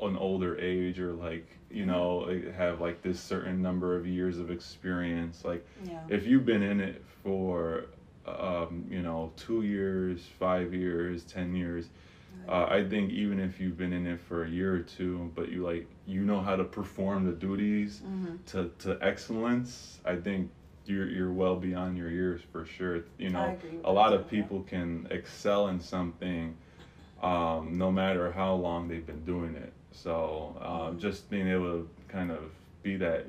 an 0.01 0.17
older 0.17 0.59
age 0.59 1.01
or 1.01 1.13
like, 1.15 1.49
you 1.71 1.87
know, 1.87 2.29
have 2.57 2.81
like 2.81 3.03
this 3.03 3.19
certain 3.19 3.63
number 3.63 3.97
of 3.97 4.07
years 4.07 4.39
of 4.39 4.51
experience. 4.51 5.45
Like, 5.45 5.67
Yeah. 5.87 6.01
if 6.09 6.27
you've 6.27 6.45
been 6.45 6.63
in 6.63 6.81
it 6.81 7.03
for, 7.23 7.87
um, 8.27 8.85
you 8.91 9.01
know, 9.03 9.33
two 9.37 9.63
years, 9.63 10.27
five 10.39 10.75
years, 10.75 11.25
ten 11.25 11.55
years, 11.55 11.89
uh, 12.49 12.67
I 12.71 12.85
think 12.89 13.11
even 13.13 13.41
if 13.41 13.59
you've 13.61 13.77
been 13.79 13.93
in 13.93 14.07
it 14.07 14.21
for 14.21 14.45
a 14.45 14.49
year 14.49 14.75
or 14.75 14.81
two, 14.81 15.33
but 15.35 15.49
you 15.51 15.65
like 15.65 15.89
you 16.07 16.23
know 16.23 16.41
how 16.41 16.57
to 16.57 16.65
perform 16.65 17.25
the 17.25 17.33
duties 17.33 18.03
Mm-hmm. 18.03 18.37
to, 18.47 18.71
to 18.81 18.99
excellence, 19.01 20.01
I 20.05 20.17
think 20.17 20.51
you're 20.89 21.09
you're 21.09 21.33
well 21.33 21.57
beyond 21.57 21.97
your 21.99 22.11
years 22.11 22.41
for 22.53 22.65
sure. 22.65 23.01
You 23.19 23.31
know, 23.31 23.57
a 23.85 23.93
lot 23.93 24.13
of 24.13 24.29
people 24.29 24.63
can 24.63 25.07
excel 25.11 25.69
in 25.69 25.81
something, 25.81 26.57
um, 27.23 27.77
no 27.79 27.91
matter 27.91 28.31
how 28.33 28.55
long 28.55 28.89
they've 28.89 29.07
been 29.07 29.25
doing 29.25 29.55
it. 29.57 29.73
So 29.93 30.57
um, 30.61 30.71
Mm-hmm. 30.71 30.99
just 30.99 31.31
being 31.31 31.49
able 31.49 31.65
to 31.83 31.89
kind 32.09 32.31
of 32.31 32.51
be 32.83 32.97
that, 32.97 33.27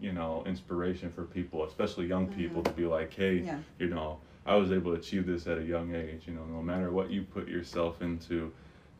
you 0.00 0.12
know, 0.12 0.42
inspiration 0.46 1.10
for 1.12 1.24
people, 1.24 1.64
especially 1.64 2.06
young 2.06 2.26
people, 2.28 2.62
to 2.62 2.70
be 2.72 2.84
like, 2.86 3.14
hey, 3.14 3.38
Mm-hmm. 3.38 3.46
Yeah. 3.46 3.58
you 3.78 3.88
know, 3.88 4.18
I 4.46 4.54
was 4.56 4.72
able 4.72 4.92
to 4.94 4.98
achieve 4.98 5.26
this 5.26 5.46
at 5.46 5.58
a 5.58 5.62
young 5.62 5.94
age. 5.94 6.22
You 6.26 6.34
know, 6.34 6.44
no 6.44 6.62
matter 6.62 6.90
what 6.90 7.10
you 7.10 7.22
put 7.22 7.48
yourself 7.48 8.02
into, 8.02 8.52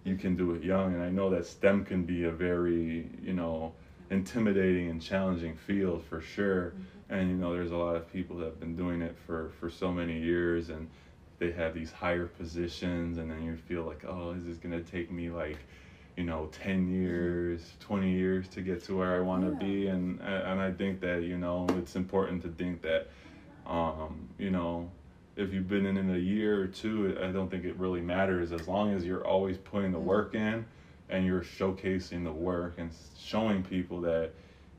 you 0.05 0.17
can 0.17 0.37
do 0.37 0.53
it 0.55 0.63
young. 0.63 0.95
And 0.95 1.03
I 1.03 1.11
know 1.11 1.29
that 1.31 1.47
STEM 1.47 1.85
can 1.85 2.05
be 2.05 2.25
a 2.25 2.31
very, 2.31 3.09
you 3.23 3.33
know, 3.33 3.73
intimidating 4.11 4.89
and 4.89 5.03
challenging 5.03 5.57
field 5.57 6.03
for 6.09 6.21
sure. 6.21 6.73
And 7.11 7.31
you 7.31 7.37
know, 7.37 7.53
there's 7.53 7.71
a 7.71 7.77
lot 7.77 7.97
of 7.97 8.11
people 8.13 8.37
that 8.39 8.45
have 8.47 8.61
been 8.61 8.77
doing 8.77 9.01
it 9.03 9.17
for 9.27 9.51
for 9.59 9.71
so 9.71 9.91
many 9.93 10.19
years, 10.19 10.69
and 10.69 10.89
they 11.39 11.51
have 11.53 11.73
these 11.75 11.91
higher 11.93 12.27
positions, 12.27 13.19
and 13.19 13.31
then 13.31 13.43
you 13.43 13.57
feel 13.57 13.85
like, 13.85 14.05
oh, 14.07 14.33
is 14.33 14.45
this 14.45 14.57
gonna 14.59 14.81
take 14.81 15.11
me 15.11 15.31
like, 15.31 15.59
you 16.17 16.25
know, 16.25 16.49
ten 16.53 16.89
years, 16.89 17.75
twenty 17.81 18.13
years 18.13 18.49
to 18.49 18.61
get 18.61 18.83
to 18.85 18.97
where 18.97 19.17
I 19.17 19.21
want 19.21 19.43
to 19.45 19.53
Yeah. 19.53 19.71
be? 19.73 19.87
And 19.89 20.21
and 20.21 20.61
I 20.61 20.71
think 20.73 21.01
that 21.01 21.23
you 21.23 21.39
know, 21.39 21.67
it's 21.79 21.97
important 21.97 22.43
to 22.43 22.49
think 22.51 22.83
that, 22.83 23.09
um, 23.67 24.29
you 24.39 24.51
know. 24.51 24.91
If 25.37 25.53
you've 25.53 25.69
been 25.69 25.87
in 25.87 25.97
it 25.97 26.17
a 26.17 26.19
year 26.19 26.61
or 26.61 26.67
two, 26.67 27.17
I 27.23 27.29
don't 27.29 27.49
think 27.49 27.65
it 27.65 27.77
really 27.77 28.01
matters 28.01 28.51
as 28.51 28.67
long 28.67 28.93
as 28.93 29.05
you're 29.07 29.25
always 29.25 29.57
putting 29.57 29.93
the 29.93 29.99
work 30.01 30.35
in 30.35 30.67
and 31.09 31.25
you're 31.25 31.43
showcasing 31.43 32.25
the 32.25 32.33
work 32.33 32.75
and 32.79 32.91
showing 33.17 33.63
people 33.63 34.01
that 34.03 34.33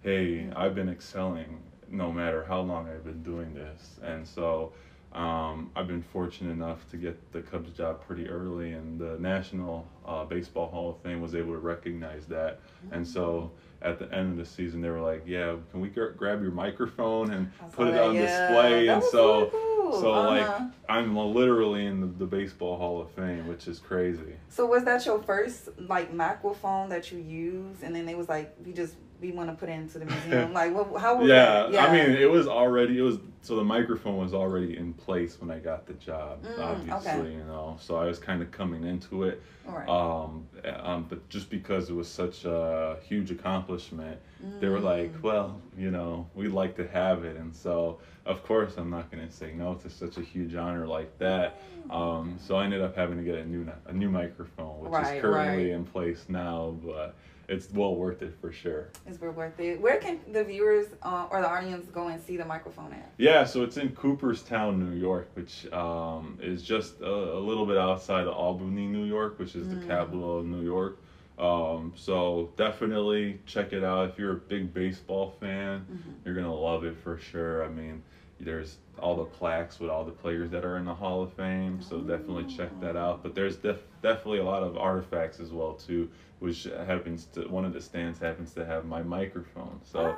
hey 0.03 0.50
i've 0.55 0.75
been 0.75 0.89
excelling 0.89 1.59
no 1.91 2.12
matter 2.12 2.46
how 2.48 2.60
long 2.62 2.88
i've 2.88 3.03
been 3.05 3.24
doing 3.24 3.53
this 3.53 4.00
and 4.03 4.27
so 4.27 4.72
um, 5.13 5.72
i've 5.75 5.88
been 5.88 6.03
fortunate 6.03 6.51
enough 6.51 6.88
to 6.89 6.98
get 6.98 7.31
the 7.31 7.41
cubs 7.41 7.72
job 7.75 8.00
pretty 8.05 8.27
early 8.27 8.74
and 8.74 9.00
the 9.00 9.17
national 9.19 9.88
uh, 10.05 10.24
baseball 10.24 10.67
hall 10.67 10.91
of 10.91 11.01
fame 11.01 11.19
was 11.22 11.34
able 11.36 11.51
to 11.53 11.60
recognize 11.60 12.25
that 12.27 12.60
and 12.91 13.08
so 13.08 13.51
at 13.81 13.98
the 13.98 14.05
end 14.13 14.31
of 14.31 14.38
the 14.38 14.46
season 14.46 14.81
they 14.81 14.89
were 14.89 15.01
like 15.01 15.24
yeah 15.25 15.55
can 15.72 15.79
we 15.79 15.88
gr- 15.89 16.10
grab 16.10 16.41
your 16.41 16.51
microphone 16.51 17.31
and 17.31 17.51
put 17.72 17.88
it 17.88 18.00
on 18.00 18.13
yeah. 18.13 18.22
display 18.22 18.86
That 18.86 18.96
and 18.96 19.03
so 19.03 19.38
really 19.39 19.50
cool. 19.51 19.78
So 19.91 20.13
Uh-huh. 20.13 20.29
like 20.29 20.72
i'm 20.89 21.15
literally 21.15 21.86
in 21.86 22.01
the, 22.01 22.08
the 22.08 22.25
baseball 22.25 22.77
hall 22.77 23.01
of 23.01 23.10
fame 23.12 23.48
which 23.48 23.67
is 23.67 23.79
crazy 23.79 24.34
So 24.50 24.65
was 24.65 24.84
that 24.86 25.05
your 25.05 25.19
first 25.22 25.69
like 25.77 26.13
microphone 26.13 26.89
that 26.89 27.12
you 27.12 27.19
used, 27.19 27.84
and 27.84 27.96
then 27.96 28.05
they 28.05 28.15
was 28.15 28.27
like, 28.29 28.55
we 28.65 28.74
just 28.74 28.96
we 29.22 29.31
want 29.31 29.50
to 29.50 29.55
put 29.55 29.67
it 29.69 29.74
into 29.74 30.00
the 30.00 30.05
museum? 30.05 30.53
like, 30.62 30.74
what? 30.74 31.00
How 31.01 31.17
was 31.17 31.27
yeah, 31.27 31.67
that? 31.72 31.89
I 31.89 31.91
mean, 31.93 32.15
it 32.17 32.29
was 32.29 32.48
already 32.48 32.98
it 32.98 33.01
was 33.01 33.17
so 33.41 33.55
the 33.55 33.63
microphone 33.63 34.17
was 34.17 34.34
already 34.34 34.77
in 34.77 34.93
place 34.93 35.39
when 35.39 35.51
I 35.51 35.60
got 35.60 35.86
the 35.86 35.93
job, 35.93 36.43
Mm, 36.43 36.58
obviously, 36.60 37.12
okay. 37.12 37.31
you 37.34 37.43
know. 37.43 37.77
So 37.79 37.96
I 37.98 38.05
was 38.05 38.17
kind 38.19 38.41
of 38.41 38.50
coming 38.51 38.84
into 38.86 39.24
it, 39.24 39.41
All 39.67 39.75
right. 39.77 39.88
um, 39.89 40.48
um, 40.89 41.05
but 41.10 41.27
just 41.29 41.50
because 41.50 41.89
it 41.89 41.96
was 41.96 42.08
such 42.08 42.46
a 42.46 42.98
huge 43.10 43.29
accomplishment, 43.31 44.17
they 44.60 44.69
were 44.69 44.79
like, 44.79 45.13
Mm. 45.13 45.22
well, 45.22 45.62
you 45.77 45.91
know, 45.91 46.27
we'd 46.36 46.50
like 46.51 46.75
to 46.77 46.88
have 46.88 47.24
it, 47.25 47.38
and 47.38 47.53
so 47.55 48.00
of 48.25 48.43
course 48.43 48.77
I'm 48.77 48.89
not 48.89 49.12
going 49.12 49.25
to 49.27 49.34
say 49.34 49.53
no 49.53 49.74
to 49.75 49.89
such 49.89 50.17
a 50.17 50.22
huge 50.22 50.55
honor 50.55 50.86
like 50.88 51.17
that. 51.19 51.58
Um, 51.89 52.38
so 52.39 52.55
I 52.55 52.65
ended 52.65 52.81
up 52.81 52.96
having 52.96 53.17
to 53.17 53.24
get 53.24 53.36
a 53.36 53.46
new 53.46 53.67
a 53.88 53.93
new 53.93 54.10
microphone, 54.10 54.79
which 54.81 54.91
Right, 54.91 55.15
is 55.17 55.22
currently 55.22 55.65
right. 55.72 55.74
in 55.75 55.84
place 55.86 56.25
now, 56.29 56.75
but 56.86 57.15
it's 57.48 57.72
well 57.72 57.96
worth 57.96 58.22
it 58.22 58.36
for 58.39 58.51
sure. 58.51 58.89
It's 59.08 59.19
real 59.19 59.31
worth 59.31 59.60
it. 59.60 59.81
Where 59.81 59.98
can 59.98 60.19
the 60.31 60.43
viewers 60.43 60.86
uh, 61.01 61.25
or 61.31 61.41
the 61.41 61.50
audience 61.50 61.89
go 61.89 62.08
and 62.10 62.22
see 62.22 62.38
the 62.38 62.46
microphone 62.46 62.93
at? 62.93 63.12
Yeah, 63.17 63.43
so 63.43 63.63
it's 63.63 63.77
in 63.77 63.89
Cooperstown, 63.96 64.79
New 64.79 64.96
York, 64.96 65.29
which 65.34 65.65
um, 65.74 66.38
is 66.41 66.62
just 66.62 67.01
a, 67.01 67.10
a 67.12 67.39
little 67.39 67.65
bit 67.65 67.77
outside 67.77 68.27
of 68.27 68.34
Albany, 68.36 68.86
New 68.86 69.05
York, 69.05 69.39
which 69.39 69.55
is 69.55 69.67
the 69.67 69.77
capital 69.77 70.39
of 70.39 70.46
New 70.46 70.62
York. 70.62 71.00
Um, 71.39 71.93
so 71.96 72.50
definitely 72.58 73.39
check 73.46 73.72
it 73.74 73.84
out. 73.84 74.10
If 74.10 74.19
you're 74.19 74.34
a 74.34 74.36
big 74.36 74.74
baseball 74.74 75.34
fan, 75.39 75.86
you're 76.25 76.36
gonna 76.36 76.53
love 76.53 76.84
it 76.84 76.96
for 76.98 77.17
sure. 77.17 77.63
I 77.63 77.69
mean, 77.69 78.01
there's 78.41 78.77
all 79.00 79.15
the 79.15 79.24
plaques 79.25 79.79
with 79.79 79.89
all 79.89 80.03
the 80.03 80.12
players 80.12 80.50
that 80.51 80.65
are 80.65 80.77
in 80.77 80.86
the 80.86 80.93
Hall 80.93 81.24
of 81.24 81.31
Fame, 81.34 81.81
so 81.81 82.00
definitely 82.01 82.43
check 82.46 82.69
that 82.81 82.98
out. 82.98 83.24
But 83.24 83.36
there's 83.36 83.55
def- 83.55 83.86
definitely 84.01 84.39
a 84.39 84.43
lot 84.43 84.63
of 84.63 84.77
artifacts 84.77 85.39
as 85.39 85.51
well 85.51 85.74
too, 85.74 86.10
which 86.39 86.63
happens 86.86 87.25
to 87.34 87.41
one 87.48 87.63
of 87.63 87.74
the 87.74 87.81
stands 87.81 88.19
happens 88.19 88.53
to 88.53 88.65
have 88.65 88.86
my 88.86 89.01
microphone. 89.01 89.79
So. 89.84 90.03
Wow, 90.03 90.17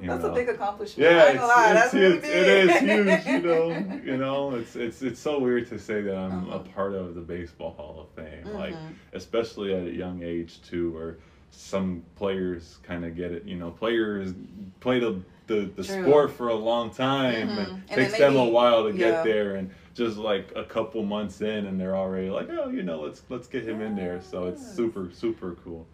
you 0.00 0.08
that's 0.08 0.22
know. 0.22 0.30
a 0.30 0.34
big 0.34 0.48
accomplishment. 0.48 1.10
Yeah, 1.10 1.30
it's, 1.30 1.40
lie, 1.42 1.82
it's, 1.84 1.94
it's, 1.94 2.26
it 2.26 2.48
is 2.48 2.76
huge. 2.78 3.26
You 3.26 3.40
know, 3.42 4.00
you 4.04 4.16
know, 4.16 4.54
it's 4.54 4.76
it's 4.76 5.02
it's 5.02 5.20
so 5.20 5.38
weird 5.38 5.68
to 5.68 5.78
say 5.78 6.00
that 6.02 6.16
I'm 6.16 6.48
Uh-huh. 6.48 6.56
a 6.58 6.60
part 6.60 6.94
of 6.94 7.14
the 7.14 7.20
Baseball 7.20 7.72
Hall 7.72 8.00
of 8.00 8.08
Fame, 8.24 8.52
like 8.54 8.74
Mhm. 8.74 8.94
especially 9.12 9.74
at 9.74 9.84
a 9.86 9.92
young 9.94 10.22
age 10.22 10.60
too, 10.62 10.90
where 10.92 11.16
some 11.50 12.02
players 12.16 12.78
kind 12.82 13.04
of 13.04 13.16
get 13.16 13.32
it. 13.32 13.44
You 13.44 13.56
know, 13.56 13.70
players 13.70 14.34
play 14.80 14.98
the 15.00 15.20
the, 15.46 15.70
the 15.76 15.84
True. 15.84 16.02
sport 16.02 16.32
for 16.32 16.48
a 16.48 16.54
long 16.56 16.90
time, 16.90 17.48
Mhm. 17.50 17.58
and 17.58 17.68
And 17.68 17.88
takes 17.88 18.18
then 18.18 18.34
them 18.34 18.36
a 18.36 18.48
while 18.48 18.82
to 18.82 18.90
yeah. 18.90 18.98
get 19.12 19.24
there, 19.24 19.54
and 19.54 19.70
just 19.94 20.16
like 20.16 20.50
a 20.56 20.64
couple 20.64 21.02
months 21.04 21.40
in, 21.40 21.66
and 21.66 21.80
they're 21.80 21.94
already 21.96 22.30
like, 22.30 22.48
oh, 22.50 22.68
you 22.68 22.82
know, 22.82 23.00
let's 23.02 23.22
let's 23.28 23.46
get 23.46 23.62
him 23.62 23.80
in 23.80 23.94
there. 23.94 24.20
So 24.20 24.46
it's 24.46 24.60
super 24.74 25.08
super 25.12 25.56
cool. 25.64 25.86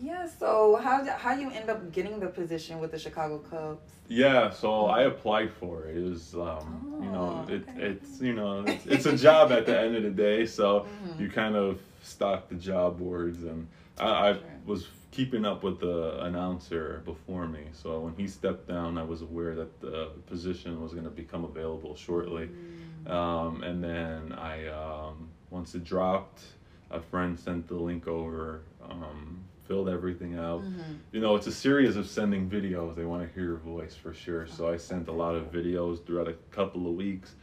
Yeah. 0.00 0.26
So 0.28 0.76
how 0.82 1.04
how 1.16 1.34
you 1.34 1.50
end 1.50 1.70
up 1.70 1.92
getting 1.92 2.20
the 2.20 2.28
position 2.28 2.78
with 2.80 2.92
the 2.92 2.98
Chicago 2.98 3.38
Cubs? 3.38 3.92
Yeah, 4.08 4.50
so 4.50 4.86
I 4.86 5.02
applied 5.02 5.52
for 5.52 5.84
it. 5.86 5.96
It 5.96 6.02
was, 6.08 6.34
um, 6.34 6.98
you 7.02 7.10
know, 7.10 7.44
Oh, 7.46 7.52
it, 7.52 7.68
okay. 7.68 7.82
it's 7.82 8.20
you 8.20 8.32
know, 8.34 8.64
it's, 8.66 8.86
it's 8.86 9.06
a 9.06 9.16
job 9.16 9.52
at 9.52 9.66
the 9.66 9.78
end 9.78 9.96
of 9.96 10.02
the 10.02 10.10
day. 10.10 10.46
So 10.46 10.86
Mhm. 11.04 11.20
you 11.20 11.28
kind 11.28 11.56
of 11.56 11.78
stock 12.02 12.48
the 12.48 12.54
job 12.54 12.98
boards, 12.98 13.42
and 13.42 13.66
I, 13.98 14.04
I 14.28 14.32
Sure. 14.32 14.42
was 14.66 14.88
keeping 15.10 15.44
up 15.44 15.62
with 15.62 15.80
the 15.80 16.22
announcer 16.22 17.02
before 17.04 17.46
me. 17.48 17.64
So 17.72 18.00
when 18.00 18.14
he 18.14 18.26
stepped 18.28 18.68
down, 18.68 18.96
I 18.98 19.02
was 19.02 19.20
aware 19.22 19.54
that 19.56 19.80
the 19.80 20.10
position 20.26 20.80
was 20.80 20.92
going 20.92 21.04
to 21.04 21.10
become 21.10 21.44
available 21.44 21.96
shortly. 21.96 22.48
Mm. 22.48 23.10
Um, 23.10 23.62
and 23.62 23.82
then 23.82 24.32
I, 24.32 24.68
um, 24.68 25.28
once 25.50 25.74
it 25.74 25.82
dropped, 25.84 26.42
a 26.90 27.00
friend 27.00 27.38
sent 27.38 27.66
the 27.68 27.74
link 27.74 28.06
over, 28.06 28.60
um, 28.88 29.42
filled 29.68 29.88
everything 29.88 30.34
out 30.36 30.62
Mhm. 30.62 30.96
you 31.12 31.20
know, 31.20 31.34
it's 31.36 31.46
a 31.46 31.52
series 31.52 31.96
of 31.96 32.06
sending 32.06 32.50
videos. 32.50 32.94
They 32.94 33.04
want 33.06 33.26
to 33.26 33.32
hear 33.34 33.44
your 33.44 33.56
voice 33.56 33.94
for 33.94 34.12
sure. 34.12 34.46
So 34.46 34.68
I 34.68 34.76
sent 34.76 35.08
a 35.08 35.12
lot 35.12 35.34
of 35.34 35.50
videos 35.50 36.04
throughout 36.04 36.28
a 36.28 36.34
couple 36.50 36.86
of 36.86 36.94
weeks, 36.96 37.34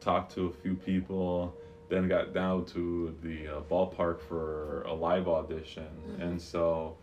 talked 0.00 0.34
to 0.34 0.46
a 0.46 0.50
few 0.50 0.74
people, 0.74 1.54
then 1.88 2.06
got 2.06 2.34
down 2.34 2.66
to 2.66 3.14
the 3.22 3.48
uh, 3.48 3.60
ballpark 3.62 4.20
for 4.20 4.82
a 4.82 4.92
live 4.92 5.26
audition. 5.26 5.88
And 6.20 6.38
so 6.40 6.96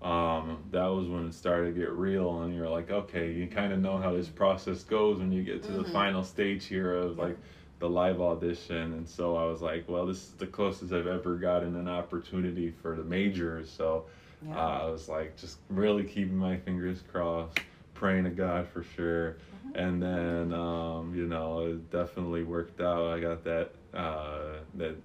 um, 0.00 0.62
that 0.70 0.86
was 0.86 1.08
when 1.08 1.26
it 1.26 1.34
started 1.34 1.74
to 1.74 1.78
get 1.78 1.90
real. 1.90 2.42
And 2.42 2.54
you're 2.54 2.68
like, 2.70 2.90
okay, 2.90 3.32
you 3.32 3.46
kind 3.46 3.70
of 3.72 3.80
know 3.80 3.98
how 3.98 4.12
this 4.14 4.28
process 4.28 4.82
goes 4.82 5.18
when 5.18 5.30
you 5.32 5.42
get 5.42 5.62
to 5.64 5.72
the 5.72 5.82
Mhm. 5.84 5.92
final 5.92 6.22
stage 6.22 6.64
here 6.66 6.94
of 6.94 7.18
like 7.18 7.36
the 7.80 7.88
live 7.88 8.20
audition. 8.20 8.94
And 8.94 9.06
so 9.06 9.36
I 9.36 9.44
was 9.44 9.60
like, 9.60 9.86
well, 9.88 10.06
this 10.06 10.22
is 10.28 10.34
the 10.36 10.46
closest 10.46 10.90
I've 10.92 11.06
ever 11.06 11.34
gotten 11.36 11.76
an 11.76 11.88
opportunity 11.88 12.70
for 12.70 12.96
the 12.96 13.04
majors. 13.04 13.68
So 13.70 14.06
Yeah. 14.46 14.56
uh, 14.56 14.80
I 14.82 14.90
was 14.90 15.08
like 15.08 15.36
just 15.36 15.58
really 15.68 16.04
keeping 16.04 16.36
my 16.36 16.56
fingers 16.56 17.02
crossed, 17.12 17.58
praying 17.94 18.24
to 18.24 18.30
God 18.30 18.68
for 18.68 18.82
sure. 18.82 19.36
Mm-hmm. 19.68 19.78
And 19.78 20.02
then 20.02 20.52
um, 20.52 21.14
you 21.14 21.26
know 21.26 21.60
it 21.66 21.90
definitely 21.90 22.42
worked 22.42 22.80
out. 22.80 23.06
I 23.12 23.20
got 23.20 23.44
that 23.44 23.72
uh, 23.94 24.58
that 24.74 24.96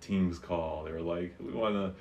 team's 0.00 0.38
call. 0.38 0.84
They 0.84 0.92
were 0.92 1.00
like, 1.00 1.34
we 1.40 1.52
want 1.52 1.74
to, 1.74 1.92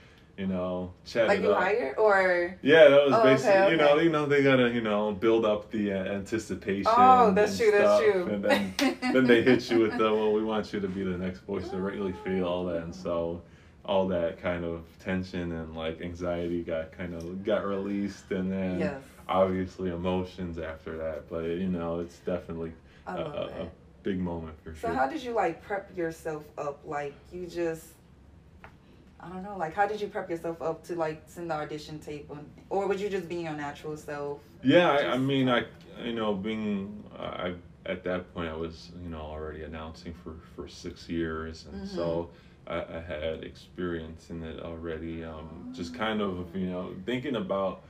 you 0.42 0.48
know, 0.48 0.94
chat 1.06 1.28
like 1.28 1.42
you 1.42 1.52
up. 1.52 1.62
hired 1.62 1.98
or? 1.98 2.58
Yeah, 2.62 2.90
that 2.90 3.06
was 3.06 3.14
Oh, 3.14 3.20
okay, 3.20 3.34
basically 3.34 3.72
you 3.72 3.78
know 3.78 4.00
you 4.00 4.10
know 4.10 4.26
they 4.26 4.44
gotta 4.44 4.70
you 4.70 4.82
know 4.82 5.12
build 5.14 5.46
up 5.46 5.72
the 5.72 5.94
uh, 5.94 5.96
anticipation. 5.96 6.92
Oh, 6.96 7.32
that's 7.32 7.58
true. 7.58 7.72
That's 7.72 7.84
stuff, 7.84 8.02
true. 8.02 8.28
And 8.28 8.44
then 8.44 8.74
then 9.02 9.24
they 9.26 9.42
hit 9.42 9.70
you 9.72 9.80
with 9.80 9.98
the 9.98 10.04
well, 10.14 10.34
we 10.34 10.44
want 10.44 10.74
you 10.74 10.80
to 10.80 10.88
be 10.88 11.04
the 11.04 11.18
next 11.18 11.40
voice 11.40 11.66
of 11.72 11.80
Wrigley 11.80 12.14
Field, 12.24 12.70
and 12.72 12.94
so 12.94 13.42
all 13.86 14.08
that 14.08 14.42
kind 14.42 14.66
of 14.66 14.84
tension 15.00 15.52
and 15.52 15.76
like 15.76 16.02
anxiety 16.02 16.64
got 16.64 16.92
kind 16.92 17.14
of 17.14 17.44
got 17.44 17.66
released, 17.66 18.32
and 18.32 18.52
then 18.52 18.80
Yes. 18.80 19.04
obviously 19.28 19.90
emotions 19.90 20.58
after 20.58 20.98
that. 20.98 21.30
But 21.30 21.46
you 21.46 21.68
know, 21.68 22.00
it's 22.00 22.20
definitely 22.20 22.74
a, 23.08 23.12
a, 23.12 23.46
a 23.64 23.70
big 24.04 24.20
moment 24.20 24.56
for 24.64 24.74
So 24.74 24.80
sure. 24.80 24.90
So 24.92 24.96
how 24.96 25.08
did 25.08 25.22
you 25.24 25.34
like 25.34 25.62
prep 25.62 25.96
yourself 25.96 26.44
up? 26.58 26.80
Like 26.86 27.14
you 27.32 27.46
just, 27.48 27.86
I 29.20 29.30
don't 29.30 29.44
know. 29.44 29.58
Like 29.58 29.74
how 29.74 29.86
did 29.88 30.02
you 30.02 30.08
prep 30.08 30.30
yourself 30.30 30.62
up 30.62 30.84
to 30.86 30.96
like 30.96 31.24
send 31.28 31.50
the 31.52 31.56
audition 31.56 32.00
tape, 32.00 32.30
on, 32.30 32.46
or 32.70 32.88
would 32.88 33.00
you 33.00 33.10
just 33.10 33.28
be 33.30 33.36
your 33.36 33.54
natural 33.54 33.98
self? 33.98 34.40
Yeah, 34.64 34.90
I, 34.92 35.14
I 35.14 35.18
mean, 35.18 35.48
I 35.50 35.66
you 36.04 36.14
know, 36.14 36.34
being 36.34 37.04
I 37.18 37.54
at 37.86 38.04
that 38.04 38.34
point 38.34 38.50
I 38.50 38.56
was 38.56 38.92
you 39.02 39.10
know 39.10 39.22
already 39.22 39.64
announcing 39.64 40.14
for 40.24 40.36
for 40.56 40.68
six 40.68 41.08
years, 41.10 41.66
and 41.72 41.88
so 41.88 42.02
mm-hmm. 42.02 42.38
I, 42.68 42.78
I 42.98 43.00
had 43.00 43.44
experience 43.44 44.30
in 44.30 44.44
it 44.44 44.62
already. 44.62 45.24
Um, 45.24 45.68
just 45.74 45.94
kind 45.94 46.22
of 46.22 46.56
you 46.56 46.68
know 46.68 46.94
thinking 47.06 47.36
about 47.36 47.84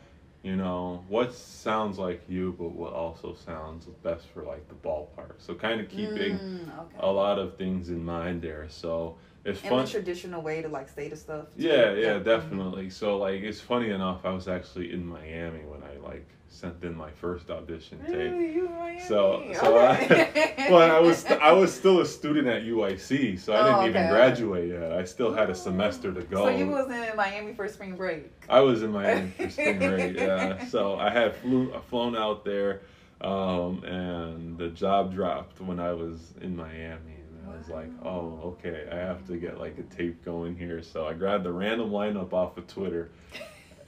you 0.43 0.55
know 0.55 1.03
what 1.07 1.33
sounds 1.33 1.97
like 1.97 2.23
you, 2.27 2.55
but 2.57 2.69
what 2.69 2.93
also 2.93 3.33
sounds 3.33 3.85
best 4.03 4.27
for 4.29 4.43
like 4.43 4.67
the 4.67 4.75
ballpark. 4.75 5.33
So 5.39 5.53
kind 5.55 5.79
of 5.81 5.89
keeping 5.89 6.39
Mm, 6.39 6.79
okay. 6.79 6.97
a 6.99 7.11
lot 7.11 7.39
of 7.39 7.57
things 7.57 7.89
in 7.89 8.03
mind 8.03 8.41
there. 8.41 8.67
So 8.69 9.17
it's 9.45 9.61
in 9.63 9.69
fun. 9.69 9.85
the 9.85 9.91
traditional 9.91 10.41
way 10.41 10.61
to 10.61 10.67
like 10.67 10.89
say 10.89 11.07
the 11.07 11.15
stuff. 11.15 11.45
too. 11.57 11.63
Yeah, 11.67 11.93
yeah, 11.93 12.17
definitely. 12.19 12.89
So 12.89 13.17
like 13.17 13.41
it's 13.41 13.61
funny 13.61 13.91
enough, 13.91 14.25
I 14.25 14.31
was 14.31 14.47
actually 14.47 14.91
in 14.91 15.05
Miami 15.05 15.59
when 15.65 15.81
I 15.83 15.97
like 16.05 16.27
sent 16.47 16.83
in 16.83 16.95
my 16.95 17.11
first 17.11 17.49
audition 17.49 17.99
tape. 18.05 18.15
Really, 18.15 18.53
you 18.53 18.69
Miami? 18.69 19.01
So, 19.01 19.43
so 19.59 19.77
Okay. 19.77 20.53
I, 20.57 20.67
well, 20.71 20.89
I 20.95 20.99
was 20.99 21.25
I 21.25 21.51
was 21.51 21.73
still 21.73 21.99
a 22.01 22.05
student 22.05 22.47
at 22.47 22.63
UIC, 22.63 23.37
so 23.39 23.53
I 23.53 23.57
didn't 23.63 23.75
Oh, 23.75 23.87
even 23.89 24.01
okay. 24.03 24.09
graduate 24.09 24.69
yet. 24.69 24.91
I 24.93 25.03
still 25.03 25.33
had 25.33 25.49
a 25.49 25.55
semester 25.55 26.13
to 26.13 26.21
go. 26.21 26.45
So 26.45 26.49
you 26.49 26.67
was 26.67 26.89
in 26.89 27.15
Miami 27.15 27.53
for 27.53 27.67
spring 27.67 27.95
break. 27.95 28.31
I 28.49 28.61
was 28.61 28.83
in 28.83 28.91
Miami 28.91 29.29
for 29.37 29.49
spring 29.49 29.79
break, 29.79 30.15
yeah. 30.15 30.65
So 30.67 30.95
I 30.97 31.09
had 31.09 31.35
flew 31.35 31.71
flown 31.89 32.15
out 32.15 32.45
there, 32.45 32.81
um, 33.21 33.83
and 33.83 34.57
the 34.57 34.69
job 34.69 35.13
dropped 35.13 35.59
when 35.61 35.79
I 35.79 35.91
was 35.93 36.33
in 36.41 36.55
Miami. 36.55 37.14
I 37.53 37.57
was 37.57 37.69
like, 37.69 37.89
oh, 38.03 38.55
okay, 38.63 38.87
I 38.91 38.95
have 38.95 39.25
to 39.27 39.37
get 39.37 39.59
like 39.59 39.77
a 39.77 39.83
tape 39.83 40.23
going 40.25 40.55
here. 40.55 40.81
So 40.81 41.05
I 41.05 41.13
grabbed 41.13 41.43
the 41.43 41.51
random 41.51 41.89
lineup 41.91 42.33
off 42.33 42.57
of 42.57 42.67
Twitter 42.67 43.09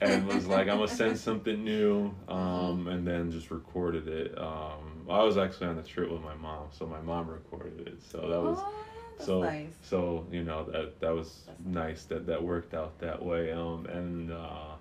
and 0.00 0.26
was 0.26 0.46
like, 0.46 0.68
I'm 0.68 0.78
gonna 0.78 0.88
send 0.88 1.18
something 1.18 1.64
new, 1.64 2.14
um, 2.28 2.86
and 2.88 3.06
then 3.06 3.30
just 3.32 3.50
recorded 3.50 4.06
it. 4.08 4.38
Um, 4.38 5.06
I 5.10 5.22
was 5.24 5.36
actually 5.36 5.68
on 5.68 5.78
a 5.78 5.82
trip 5.82 6.10
with 6.10 6.22
my 6.22 6.34
mom, 6.34 6.68
so 6.70 6.86
my 6.86 7.00
mom 7.00 7.28
recorded 7.28 7.86
it. 7.88 8.02
So 8.02 8.18
that 8.20 8.40
was 8.40 8.58
Oh, 8.60 9.24
so 9.24 9.42
nice. 9.42 9.72
so 9.82 10.24
you 10.30 10.44
know 10.44 10.64
that 10.70 11.00
that 11.00 11.12
was 11.12 11.42
That's 11.46 11.58
nice 11.64 12.04
that 12.04 12.26
that 12.26 12.40
worked 12.40 12.72
out 12.72 12.96
that 13.00 13.20
way 13.20 13.50
um 13.50 13.84
and 13.86 14.30
uh 14.30 14.76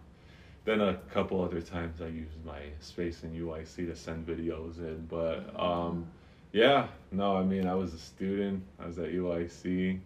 then 0.63 0.79
a 0.79 0.93
couple 1.11 1.43
other 1.43 1.59
times 1.59 2.03
i 2.03 2.05
used 2.07 2.45
my 2.45 2.59
space 2.79 3.23
in 3.23 3.31
uic 3.33 3.75
to 3.75 3.95
send 3.95 4.27
videos 4.27 4.77
in 4.77 5.07
but 5.07 5.59
um 5.59 6.05
yeah 6.51 6.87
no 7.11 7.35
i 7.37 7.43
mean 7.43 7.67
i 7.67 7.73
was 7.75 7.93
a 7.93 7.97
student 7.97 8.63
i 8.79 8.85
was 8.85 8.97
at 8.99 9.11
uic 9.11 9.99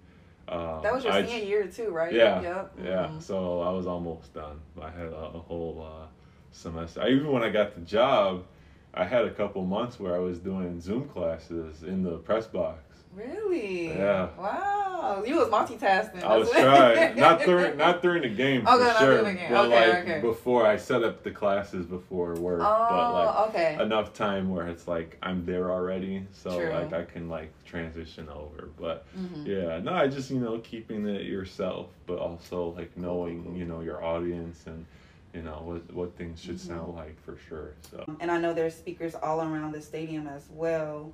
um, 0.49 0.81
That 0.83 0.93
was 0.93 1.03
your 1.05 1.13
senior 1.25 1.45
year 1.45 1.67
too, 1.67 1.89
right? 1.91 2.11
yeah 2.13 2.41
Yep. 2.41 2.71
yeah 2.83 3.07
Mhm. 3.07 3.21
so 3.21 3.61
i 3.61 3.69
was 3.71 3.87
almost 3.87 4.33
done 4.33 4.59
i 4.81 4.89
had 4.89 5.07
a, 5.07 5.15
a 5.35 5.39
whole 5.39 5.87
uh 5.87 6.07
semester 6.51 7.01
I, 7.01 7.09
even 7.09 7.31
when 7.31 7.43
i 7.43 7.49
got 7.49 7.73
the 7.75 7.81
job 7.81 8.43
i 8.93 9.05
had 9.05 9.25
a 9.25 9.31
couple 9.31 9.63
months 9.63 9.99
where 9.99 10.15
i 10.15 10.19
was 10.19 10.39
doing 10.39 10.79
zoom 10.81 11.07
classes 11.07 11.83
in 11.83 12.03
the 12.03 12.17
press 12.17 12.47
box 12.47 12.83
Really? 13.13 13.87
Yeah. 13.87 14.29
Wow. 14.37 15.23
You 15.25 15.35
was 15.37 15.49
multitasking. 15.49 16.23
I 16.23 16.37
was 16.37 16.49
trying 16.51 17.17
not 17.19 17.43
during 17.43 17.75
not 17.85 18.01
during 18.01 18.21
the 18.21 18.29
game 18.29 18.61
Okay, 18.61 18.71
for 18.77 18.83
not 18.83 18.97
sure, 18.97 19.17
during 19.23 19.35
the 19.35 19.41
game. 19.41 19.49
but 19.49 19.65
Okay, 19.67 19.89
like 19.91 19.99
okay. 20.03 20.19
before 20.21 20.65
I 20.65 20.77
set 20.77 21.03
up 21.03 21.23
the 21.23 21.31
classes 21.31 21.85
before 21.85 22.35
work, 22.35 22.61
Oh, 22.61 22.85
but 22.89 23.11
like 23.11 23.49
okay. 23.49 23.77
enough 23.83 24.13
time 24.13 24.49
where 24.49 24.67
it's 24.67 24.87
like 24.87 25.17
I'm 25.21 25.45
there 25.45 25.71
already, 25.71 26.25
so 26.31 26.57
True. 26.57 26.69
like 26.69 26.93
I 26.93 27.03
can 27.03 27.27
like 27.29 27.51
transition 27.65 28.29
over. 28.29 28.69
But 28.79 29.05
Mhm. 29.17 29.47
yeah, 29.47 29.79
no, 29.79 29.93
I 29.93 30.07
just 30.07 30.29
you 30.31 30.39
know 30.39 30.59
keeping 30.59 31.05
it 31.07 31.23
yourself, 31.23 31.87
but 32.05 32.17
also 32.19 32.69
like 32.77 32.95
knowing 32.95 33.55
you 33.57 33.65
know 33.65 33.81
your 33.81 34.03
audience 34.03 34.63
and 34.67 34.85
you 35.33 35.41
know 35.41 35.61
what 35.65 35.93
what 35.93 36.15
things 36.17 36.39
should 36.41 36.55
Mhm. 36.57 36.67
sound 36.67 36.95
like 36.95 37.19
for 37.21 37.35
sure. 37.49 37.73
So 37.89 38.05
And 38.19 38.31
I 38.31 38.37
know 38.39 38.53
there's 38.53 38.75
speakers 38.75 39.15
all 39.15 39.41
around 39.41 39.73
the 39.73 39.81
stadium 39.81 40.27
as 40.27 40.47
well. 40.49 41.11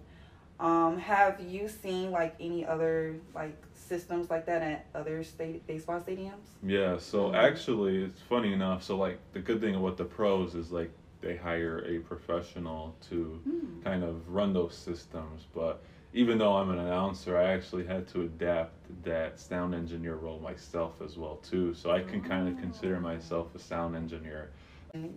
Um, 0.59 0.97
have 0.97 1.39
you 1.39 1.67
seen 1.69 2.11
like 2.11 2.35
any 2.39 2.65
other 2.65 3.15
like 3.35 3.55
systems 3.73 4.29
like 4.29 4.45
that 4.47 4.61
at 4.63 4.85
other 4.95 5.23
state 5.23 5.67
baseball 5.67 5.99
stadiums? 6.01 6.47
Yeah, 6.63 6.97
so 6.97 7.29
Mhm. 7.29 7.35
actually, 7.35 8.03
it's 8.03 8.21
funny 8.21 8.53
enough. 8.53 8.81
So, 8.83 8.97
like, 8.97 9.19
the 9.33 9.39
good 9.39 9.61
thing 9.61 9.75
about 9.75 9.97
the 9.97 10.05
pros 10.05 10.55
is 10.55 10.71
like 10.71 10.91
they 11.21 11.35
hire 11.35 11.83
a 11.85 11.99
professional 11.99 12.95
to 13.09 13.39
Hmm. 13.43 13.81
kind 13.83 14.03
of 14.03 14.27
run 14.29 14.53
those 14.53 14.75
systems. 14.75 15.45
But 15.53 15.83
even 16.13 16.39
though 16.39 16.55
I'm 16.55 16.71
an 16.71 16.79
announcer, 16.79 17.37
I 17.37 17.53
actually 17.53 17.85
had 17.85 18.07
to 18.09 18.21
adapt 18.21 19.03
that 19.03 19.39
sound 19.39 19.75
engineer 19.75 20.15
role 20.15 20.39
myself 20.39 21.01
as 21.01 21.17
well 21.17 21.35
too. 21.37 21.73
So 21.75 21.91
I 21.91 22.01
can 22.01 22.21
kind 22.21 22.47
of 22.47 22.57
consider 22.57 22.99
myself 22.99 23.53
a 23.53 23.59
sound 23.59 23.95
engineer. 23.95 24.49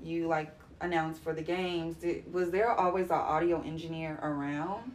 You 0.03 0.27
like 0.27 0.53
announce 0.83 1.19
for 1.19 1.33
the 1.33 1.43
games. 1.43 1.97
Did, 1.97 2.31
was 2.33 2.51
there 2.51 2.73
always 2.73 3.07
an 3.07 3.19
audio 3.19 3.63
engineer 3.63 4.19
around? 4.23 4.93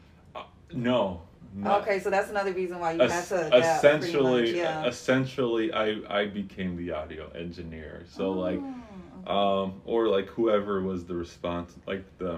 No. 0.74 1.22
not- 1.54 1.82
Okay, 1.82 2.00
so 2.00 2.10
that's 2.10 2.30
another 2.30 2.52
reason 2.54 2.80
why 2.80 2.94
you 2.94 3.02
Es- 3.02 3.30
had 3.30 3.38
to 3.40 3.48
adapt. 3.48 3.78
essentially, 3.86 4.42
much, 4.42 4.52
yeah. 4.52 4.86
essentially, 4.86 5.72
I 5.74 6.00
I 6.10 6.26
became 6.28 6.76
the 6.76 6.92
audio 6.92 7.30
engineer. 7.32 8.04
So 8.08 8.32
like. 8.32 8.60
Oh, 8.62 8.72
um, 9.28 9.82
or 9.86 10.08
like 10.08 10.28
whoever 10.28 10.84
was 10.84 11.06
the 11.06 11.16
response 11.16 11.76
like 11.88 12.04
the 12.20 12.38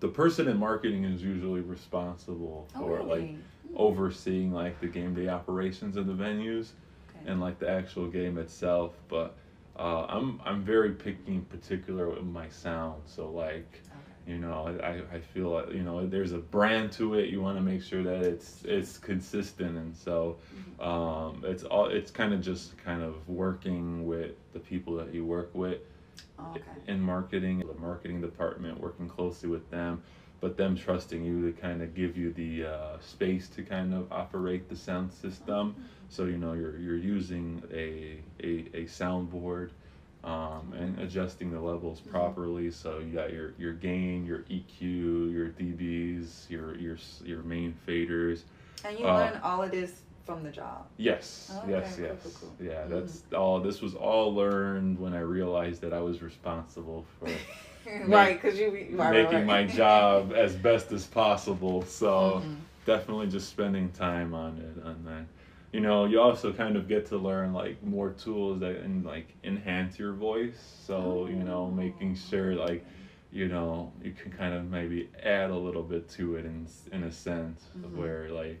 the 0.00 0.08
person 0.08 0.46
in 0.46 0.58
marketing 0.58 1.04
is 1.04 1.22
usually 1.22 1.62
responsible 1.62 2.68
oh, 2.76 2.80
for 2.80 3.02
like 3.02 3.30
overseeing 3.74 4.52
like 4.52 4.78
the 4.80 4.86
game 4.88 5.14
day 5.14 5.28
operations 5.28 5.96
of 5.96 6.06
the 6.06 6.12
venues 6.12 6.72
Okay. 7.08 7.30
and 7.30 7.40
like 7.40 7.58
the 7.58 7.70
actual 7.70 8.08
game 8.08 8.36
itself 8.36 8.92
but 9.08 9.36
uh, 9.78 10.04
I'm 10.06 10.38
I'm 10.44 10.62
very 10.62 10.90
picky 10.90 11.22
in 11.28 11.42
particular 11.46 12.10
with 12.10 12.24
my 12.24 12.48
sound 12.50 13.00
so 13.06 13.30
like 13.30 13.80
you 14.26 14.38
know 14.38 14.76
I, 14.82 15.16
I 15.16 15.20
feel 15.20 15.50
like 15.50 15.72
you 15.72 15.82
know 15.82 16.06
there's 16.06 16.32
a 16.32 16.38
brand 16.38 16.92
to 16.92 17.14
it 17.14 17.30
you 17.30 17.40
want 17.40 17.56
to 17.56 17.62
make 17.62 17.82
sure 17.82 18.02
that 18.02 18.22
it's 18.22 18.62
it's 18.64 18.98
consistent 18.98 19.76
and 19.76 19.96
so 19.96 20.38
um, 20.80 21.42
it's 21.44 21.64
all 21.64 21.86
it's 21.86 22.10
kind 22.10 22.32
of 22.34 22.40
just 22.40 22.76
kind 22.78 23.02
of 23.02 23.28
working 23.28 24.06
with 24.06 24.32
the 24.52 24.58
people 24.60 24.96
that 24.96 25.12
you 25.14 25.24
work 25.24 25.50
with 25.54 25.80
Oh, 26.38 26.52
okay. 26.56 26.82
in 26.86 27.00
marketing, 27.00 27.58
the 27.66 27.74
marketing 27.80 28.20
department, 28.20 28.80
working 28.80 29.08
closely 29.08 29.48
with 29.48 29.70
them, 29.70 30.02
but 30.40 30.56
them 30.56 30.76
trusting 30.76 31.24
you 31.24 31.50
to 31.50 31.52
kind 31.60 31.82
of 31.82 31.94
give 31.94 32.16
you 32.16 32.32
the 32.32 32.64
uh, 32.66 32.98
space 33.00 33.48
to 33.50 33.62
kind 33.62 33.94
of 33.94 34.10
operate 34.12 34.68
the 34.68 34.76
sound 34.76 35.12
system. 35.12 35.76
So 36.08 36.24
you 36.24 36.36
know 36.38 36.52
you're 36.52 36.78
you're 36.78 36.96
using 36.96 37.62
a 37.72 38.22
a, 38.42 38.68
a 38.74 38.84
soundboard 38.84 39.70
um, 40.26 40.74
and 40.76 40.98
adjusting 40.98 41.50
the 41.52 41.60
levels 41.60 42.00
properly. 42.00 42.70
So 42.70 42.98
you 42.98 43.12
got 43.14 43.32
your 43.32 43.52
your 43.58 43.72
gain, 43.72 44.26
your 44.26 44.40
EQ, 44.50 45.32
your 45.32 45.48
dBs, 45.48 46.50
your 46.50 46.76
your 46.76 46.98
your 47.24 47.42
main 47.42 47.74
faders. 47.86 48.42
And 48.84 48.98
you 48.98 49.06
uh, 49.06 49.16
learned 49.16 49.40
all 49.42 49.62
of 49.62 49.70
this 49.70 50.02
from 50.26 50.42
the 50.42 50.50
job. 50.50 50.86
Yes, 50.98 51.56
Okay, 51.64 51.70
yes, 51.70 51.98
yes. 52.00 52.16
cool, 52.22 52.32
cool. 52.58 52.66
Yeah, 52.66 52.84
Mhm. 52.84 52.90
that's 52.90 53.22
all. 53.32 53.60
This 53.60 53.80
was 53.80 53.94
all 53.94 54.34
learned 54.34 54.98
when 54.98 55.14
I 55.14 55.20
realized 55.20 55.80
that 55.82 55.92
I 55.92 56.00
was 56.00 56.22
responsible 56.22 57.04
for 57.20 57.28
right, 58.08 58.40
because 58.40 58.58
you 58.58 58.70
be- 58.70 58.88
right, 58.94 59.10
right, 59.10 59.10
making 59.30 59.46
my 59.46 59.64
job 59.64 60.32
as 60.34 60.54
best 60.56 60.92
as 60.92 61.06
possible. 61.06 61.82
So 61.82 62.42
Mhm. 62.44 62.56
definitely 62.84 63.28
just 63.28 63.48
spending 63.48 63.90
time 63.92 64.34
on 64.34 64.58
it, 64.58 64.84
on 64.84 65.04
then 65.04 65.28
you 65.72 65.80
know 65.80 66.04
you 66.06 66.20
also 66.20 66.52
kind 66.52 66.76
of 66.76 66.88
get 66.88 67.06
to 67.06 67.16
learn 67.16 67.52
like 67.52 67.82
more 67.82 68.10
tools 68.10 68.60
that 68.60 68.76
and 68.76 69.04
like 69.04 69.34
enhance 69.44 69.98
your 69.98 70.12
voice. 70.12 70.58
So 70.86 71.26
you 71.28 71.42
know 71.42 71.70
making 71.70 72.16
sure 72.16 72.54
like 72.54 72.84
you 73.32 73.48
know 73.48 73.92
you 74.02 74.12
can 74.12 74.32
kind 74.32 74.54
of 74.54 74.64
maybe 74.70 75.08
add 75.22 75.50
a 75.50 75.56
little 75.56 75.82
bit 75.82 76.08
to 76.10 76.36
it 76.36 76.44
in 76.44 76.66
in 76.92 77.04
a 77.04 77.12
sense 77.12 77.68
of 77.82 77.90
Mhm. 77.90 77.96
where 77.98 78.28
like 78.30 78.60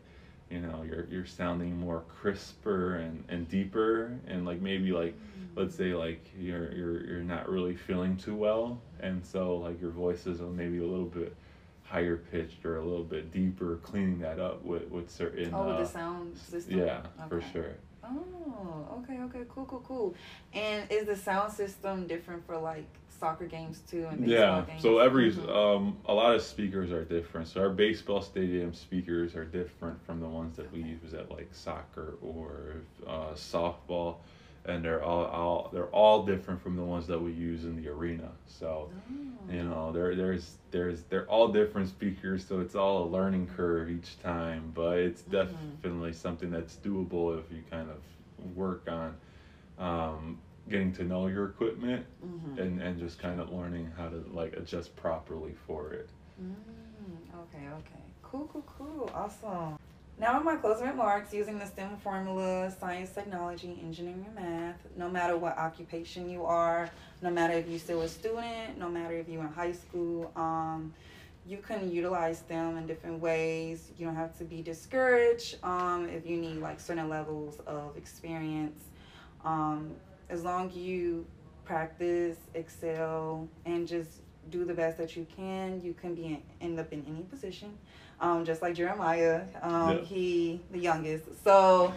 you 0.50 0.60
know 0.60 0.82
you're 0.88 1.06
you're 1.10 1.26
sounding 1.26 1.76
more 1.78 2.02
crisper 2.08 2.96
and 2.96 3.24
and 3.28 3.48
deeper 3.48 4.18
and 4.26 4.44
like 4.44 4.60
maybe 4.60 4.92
like 4.92 5.16
let's 5.56 5.74
say 5.74 5.94
like 5.94 6.22
you're 6.38 6.72
you're 6.72 7.06
you're 7.06 7.22
not 7.22 7.48
really 7.48 7.74
feeling 7.74 8.16
too 8.16 8.34
well 8.34 8.78
and 9.00 9.24
so 9.24 9.56
like 9.56 9.80
your 9.80 9.90
voice 9.90 10.26
is 10.26 10.40
maybe 10.40 10.78
a 10.78 10.84
little 10.86 11.06
bit 11.06 11.34
higher 11.88 12.16
pitched 12.16 12.64
or 12.64 12.76
a 12.78 12.84
little 12.84 13.04
bit 13.04 13.32
deeper 13.32 13.78
cleaning 13.82 14.18
that 14.20 14.38
up 14.38 14.64
with 14.64 14.88
with 14.90 15.10
certain 15.10 15.54
Oh, 15.54 15.70
uh, 15.70 15.76
the 15.78 15.86
sound 15.86 16.36
system. 16.36 16.78
yeah 16.78 17.00
for 17.28 17.40
sure 17.40 17.76
Oh, 18.08 19.00
okay, 19.02 19.18
okay, 19.22 19.40
cool, 19.48 19.64
cool, 19.64 19.82
cool. 19.86 20.14
And 20.52 20.88
is 20.92 21.06
the 21.06 21.16
sound 21.16 21.52
system 21.52 22.06
different 22.06 22.46
for 22.46 22.56
like 22.56 22.86
soccer 23.08 23.46
games 23.46 23.80
too 23.90 24.06
and 24.10 24.20
baseball 24.20 24.60
yeah 24.60 24.64
games? 24.66 24.82
so 24.82 24.98
every 24.98 25.32
Mhm. 25.32 25.48
um 25.48 25.96
a 26.06 26.14
lot 26.14 26.34
of 26.34 26.42
speakers 26.42 26.92
are 26.92 27.02
different 27.04 27.48
so 27.48 27.62
our 27.62 27.70
baseball 27.70 28.20
stadium 28.20 28.72
speakers 28.74 29.34
are 29.34 29.44
different 29.46 30.00
from 30.04 30.20
the 30.20 30.28
ones 30.28 30.56
that 30.56 30.70
we 30.70 30.82
use 30.82 31.14
at 31.14 31.30
like 31.30 31.48
soccer 31.52 32.14
or 32.22 32.82
uh, 33.06 33.32
softball 33.32 34.16
and 34.66 34.84
they're 34.84 35.02
all, 35.02 35.24
all 35.26 35.70
they're 35.72 35.88
all 35.88 36.24
different 36.24 36.60
from 36.60 36.76
the 36.76 36.82
ones 36.82 37.06
that 37.06 37.20
we 37.20 37.32
use 37.32 37.64
in 37.64 37.76
the 37.76 37.88
arena 37.88 38.30
so 38.46 38.90
Oh. 38.90 39.52
you 39.52 39.62
know 39.62 39.92
there 39.92 40.14
there's 40.14 40.56
there's 40.70 41.04
they're 41.04 41.26
all 41.28 41.48
different 41.48 41.88
speakers 41.88 42.46
so 42.46 42.60
it's 42.60 42.74
all 42.74 43.04
a 43.04 43.06
learning 43.08 43.46
curve 43.46 43.90
each 43.90 44.18
time 44.20 44.72
but 44.74 44.98
it's 44.98 45.22
Mhm. 45.22 45.30
definitely 45.30 46.12
something 46.12 46.50
that's 46.50 46.76
doable 46.76 47.38
if 47.38 47.50
you 47.52 47.62
kind 47.70 47.90
of 47.90 48.02
work 48.56 48.88
on 48.88 49.16
um, 49.78 50.40
getting 50.68 50.92
to 50.92 51.04
know 51.04 51.26
your 51.26 51.46
equipment 51.46 52.06
Mhm. 52.22 52.58
and 52.58 52.82
and 52.82 52.98
just 52.98 53.18
kind 53.18 53.40
of 53.40 53.50
learning 53.52 53.90
how 53.96 54.08
to 54.08 54.24
like 54.32 54.54
adjust 54.56 54.96
properly 54.96 55.54
for 55.66 55.92
it 55.92 56.10
Mm, 56.40 57.34
okay, 57.44 57.68
okay. 57.78 58.04
Cool, 58.22 58.46
cool, 58.52 58.62
cool. 58.76 59.10
Awesome. 59.14 59.76
Now, 60.18 60.38
in 60.38 60.46
my 60.46 60.56
closing 60.56 60.86
remarks, 60.86 61.34
using 61.34 61.58
the 61.58 61.66
STEM 61.66 61.98
formula, 61.98 62.72
science, 62.80 63.10
technology, 63.10 63.78
engineering, 63.82 64.24
and 64.26 64.34
math, 64.34 64.76
no 64.96 65.10
matter 65.10 65.36
what 65.36 65.58
occupation 65.58 66.30
you 66.30 66.46
are, 66.46 66.88
no 67.20 67.30
matter 67.30 67.52
if 67.52 67.68
you're 67.68 67.78
still 67.78 68.00
a 68.00 68.08
student, 68.08 68.78
no 68.78 68.88
matter 68.88 69.14
if 69.14 69.28
you're 69.28 69.42
in 69.42 69.48
high 69.48 69.72
school, 69.72 70.32
um, 70.34 70.94
you 71.46 71.58
can 71.58 71.90
utilize 71.92 72.40
them 72.42 72.78
in 72.78 72.86
different 72.86 73.20
ways. 73.20 73.90
You 73.98 74.06
don't 74.06 74.16
have 74.16 74.36
to 74.38 74.44
be 74.44 74.62
discouraged 74.62 75.58
um, 75.62 76.08
if 76.08 76.26
you 76.26 76.38
need 76.38 76.60
like 76.60 76.80
certain 76.80 77.10
levels 77.10 77.60
of 77.66 77.94
experience. 77.98 78.84
Um, 79.44 79.90
as 80.30 80.42
long 80.44 80.70
as 80.70 80.76
you 80.76 81.26
practice, 81.66 82.38
excel, 82.54 83.46
and 83.66 83.86
just 83.86 84.22
do 84.50 84.64
the 84.64 84.74
best 84.74 84.96
that 84.96 85.14
you 85.14 85.26
can, 85.36 85.82
you 85.82 85.92
can 85.92 86.14
be 86.14 86.24
in, 86.24 86.42
end 86.62 86.80
up 86.80 86.90
in 86.90 87.04
any 87.06 87.22
position. 87.24 87.76
Um, 88.20 88.44
just 88.44 88.62
like 88.62 88.74
Jeremiah, 88.74 89.42
um, 89.62 89.98
Yeah. 89.98 90.04
he 90.04 90.60
the 90.70 90.78
youngest. 90.78 91.24
So 91.44 91.92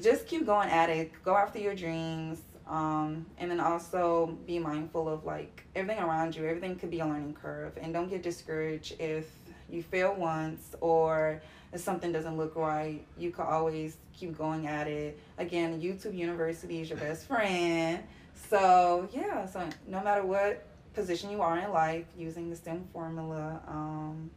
just 0.00 0.26
keep 0.26 0.46
going 0.46 0.68
at 0.70 0.90
it. 0.90 1.10
Go 1.24 1.36
after 1.36 1.58
your 1.58 1.74
dreams. 1.74 2.40
Um, 2.66 3.26
and 3.36 3.50
then 3.50 3.60
also 3.60 4.38
be 4.46 4.58
mindful 4.58 5.06
of 5.06 5.26
like 5.26 5.64
everything 5.74 6.02
around 6.02 6.34
you. 6.34 6.46
Everything 6.46 6.76
could 6.76 6.90
be 6.90 7.00
a 7.00 7.06
learning 7.06 7.34
curve, 7.34 7.76
and 7.78 7.92
don't 7.92 8.08
get 8.08 8.22
discouraged 8.22 8.94
if 8.98 9.30
you 9.68 9.82
fail 9.82 10.14
once 10.14 10.74
or 10.80 11.42
if 11.74 11.82
something 11.82 12.10
doesn't 12.10 12.38
look 12.38 12.56
right. 12.56 13.04
You 13.18 13.32
can 13.32 13.44
always 13.44 13.98
keep 14.14 14.38
going 14.38 14.66
at 14.66 14.86
it. 14.88 15.18
Again, 15.36 15.82
YouTube 15.82 16.16
University 16.16 16.80
is 16.80 16.88
your 16.88 16.98
best 16.98 17.26
friend. 17.26 18.02
So 18.48 19.08
yeah, 19.12 19.44
so 19.44 19.68
no 19.86 20.02
matter 20.02 20.24
what 20.24 20.64
position 20.94 21.30
you 21.30 21.42
are 21.42 21.58
in 21.58 21.70
life, 21.70 22.06
using 22.16 22.48
the 22.48 22.56
STEM 22.56 22.88
formula, 22.94 23.60
um, 23.68 24.30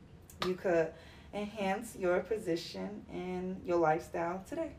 you 0.46 0.56
could 0.56 0.92
enhance 1.34 1.96
your 1.98 2.20
position 2.20 3.04
and 3.12 3.62
your 3.66 3.78
lifestyle 3.78 4.44
today. 4.48 4.72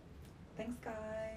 Thanks, 0.56 0.78
guys. 0.84 1.27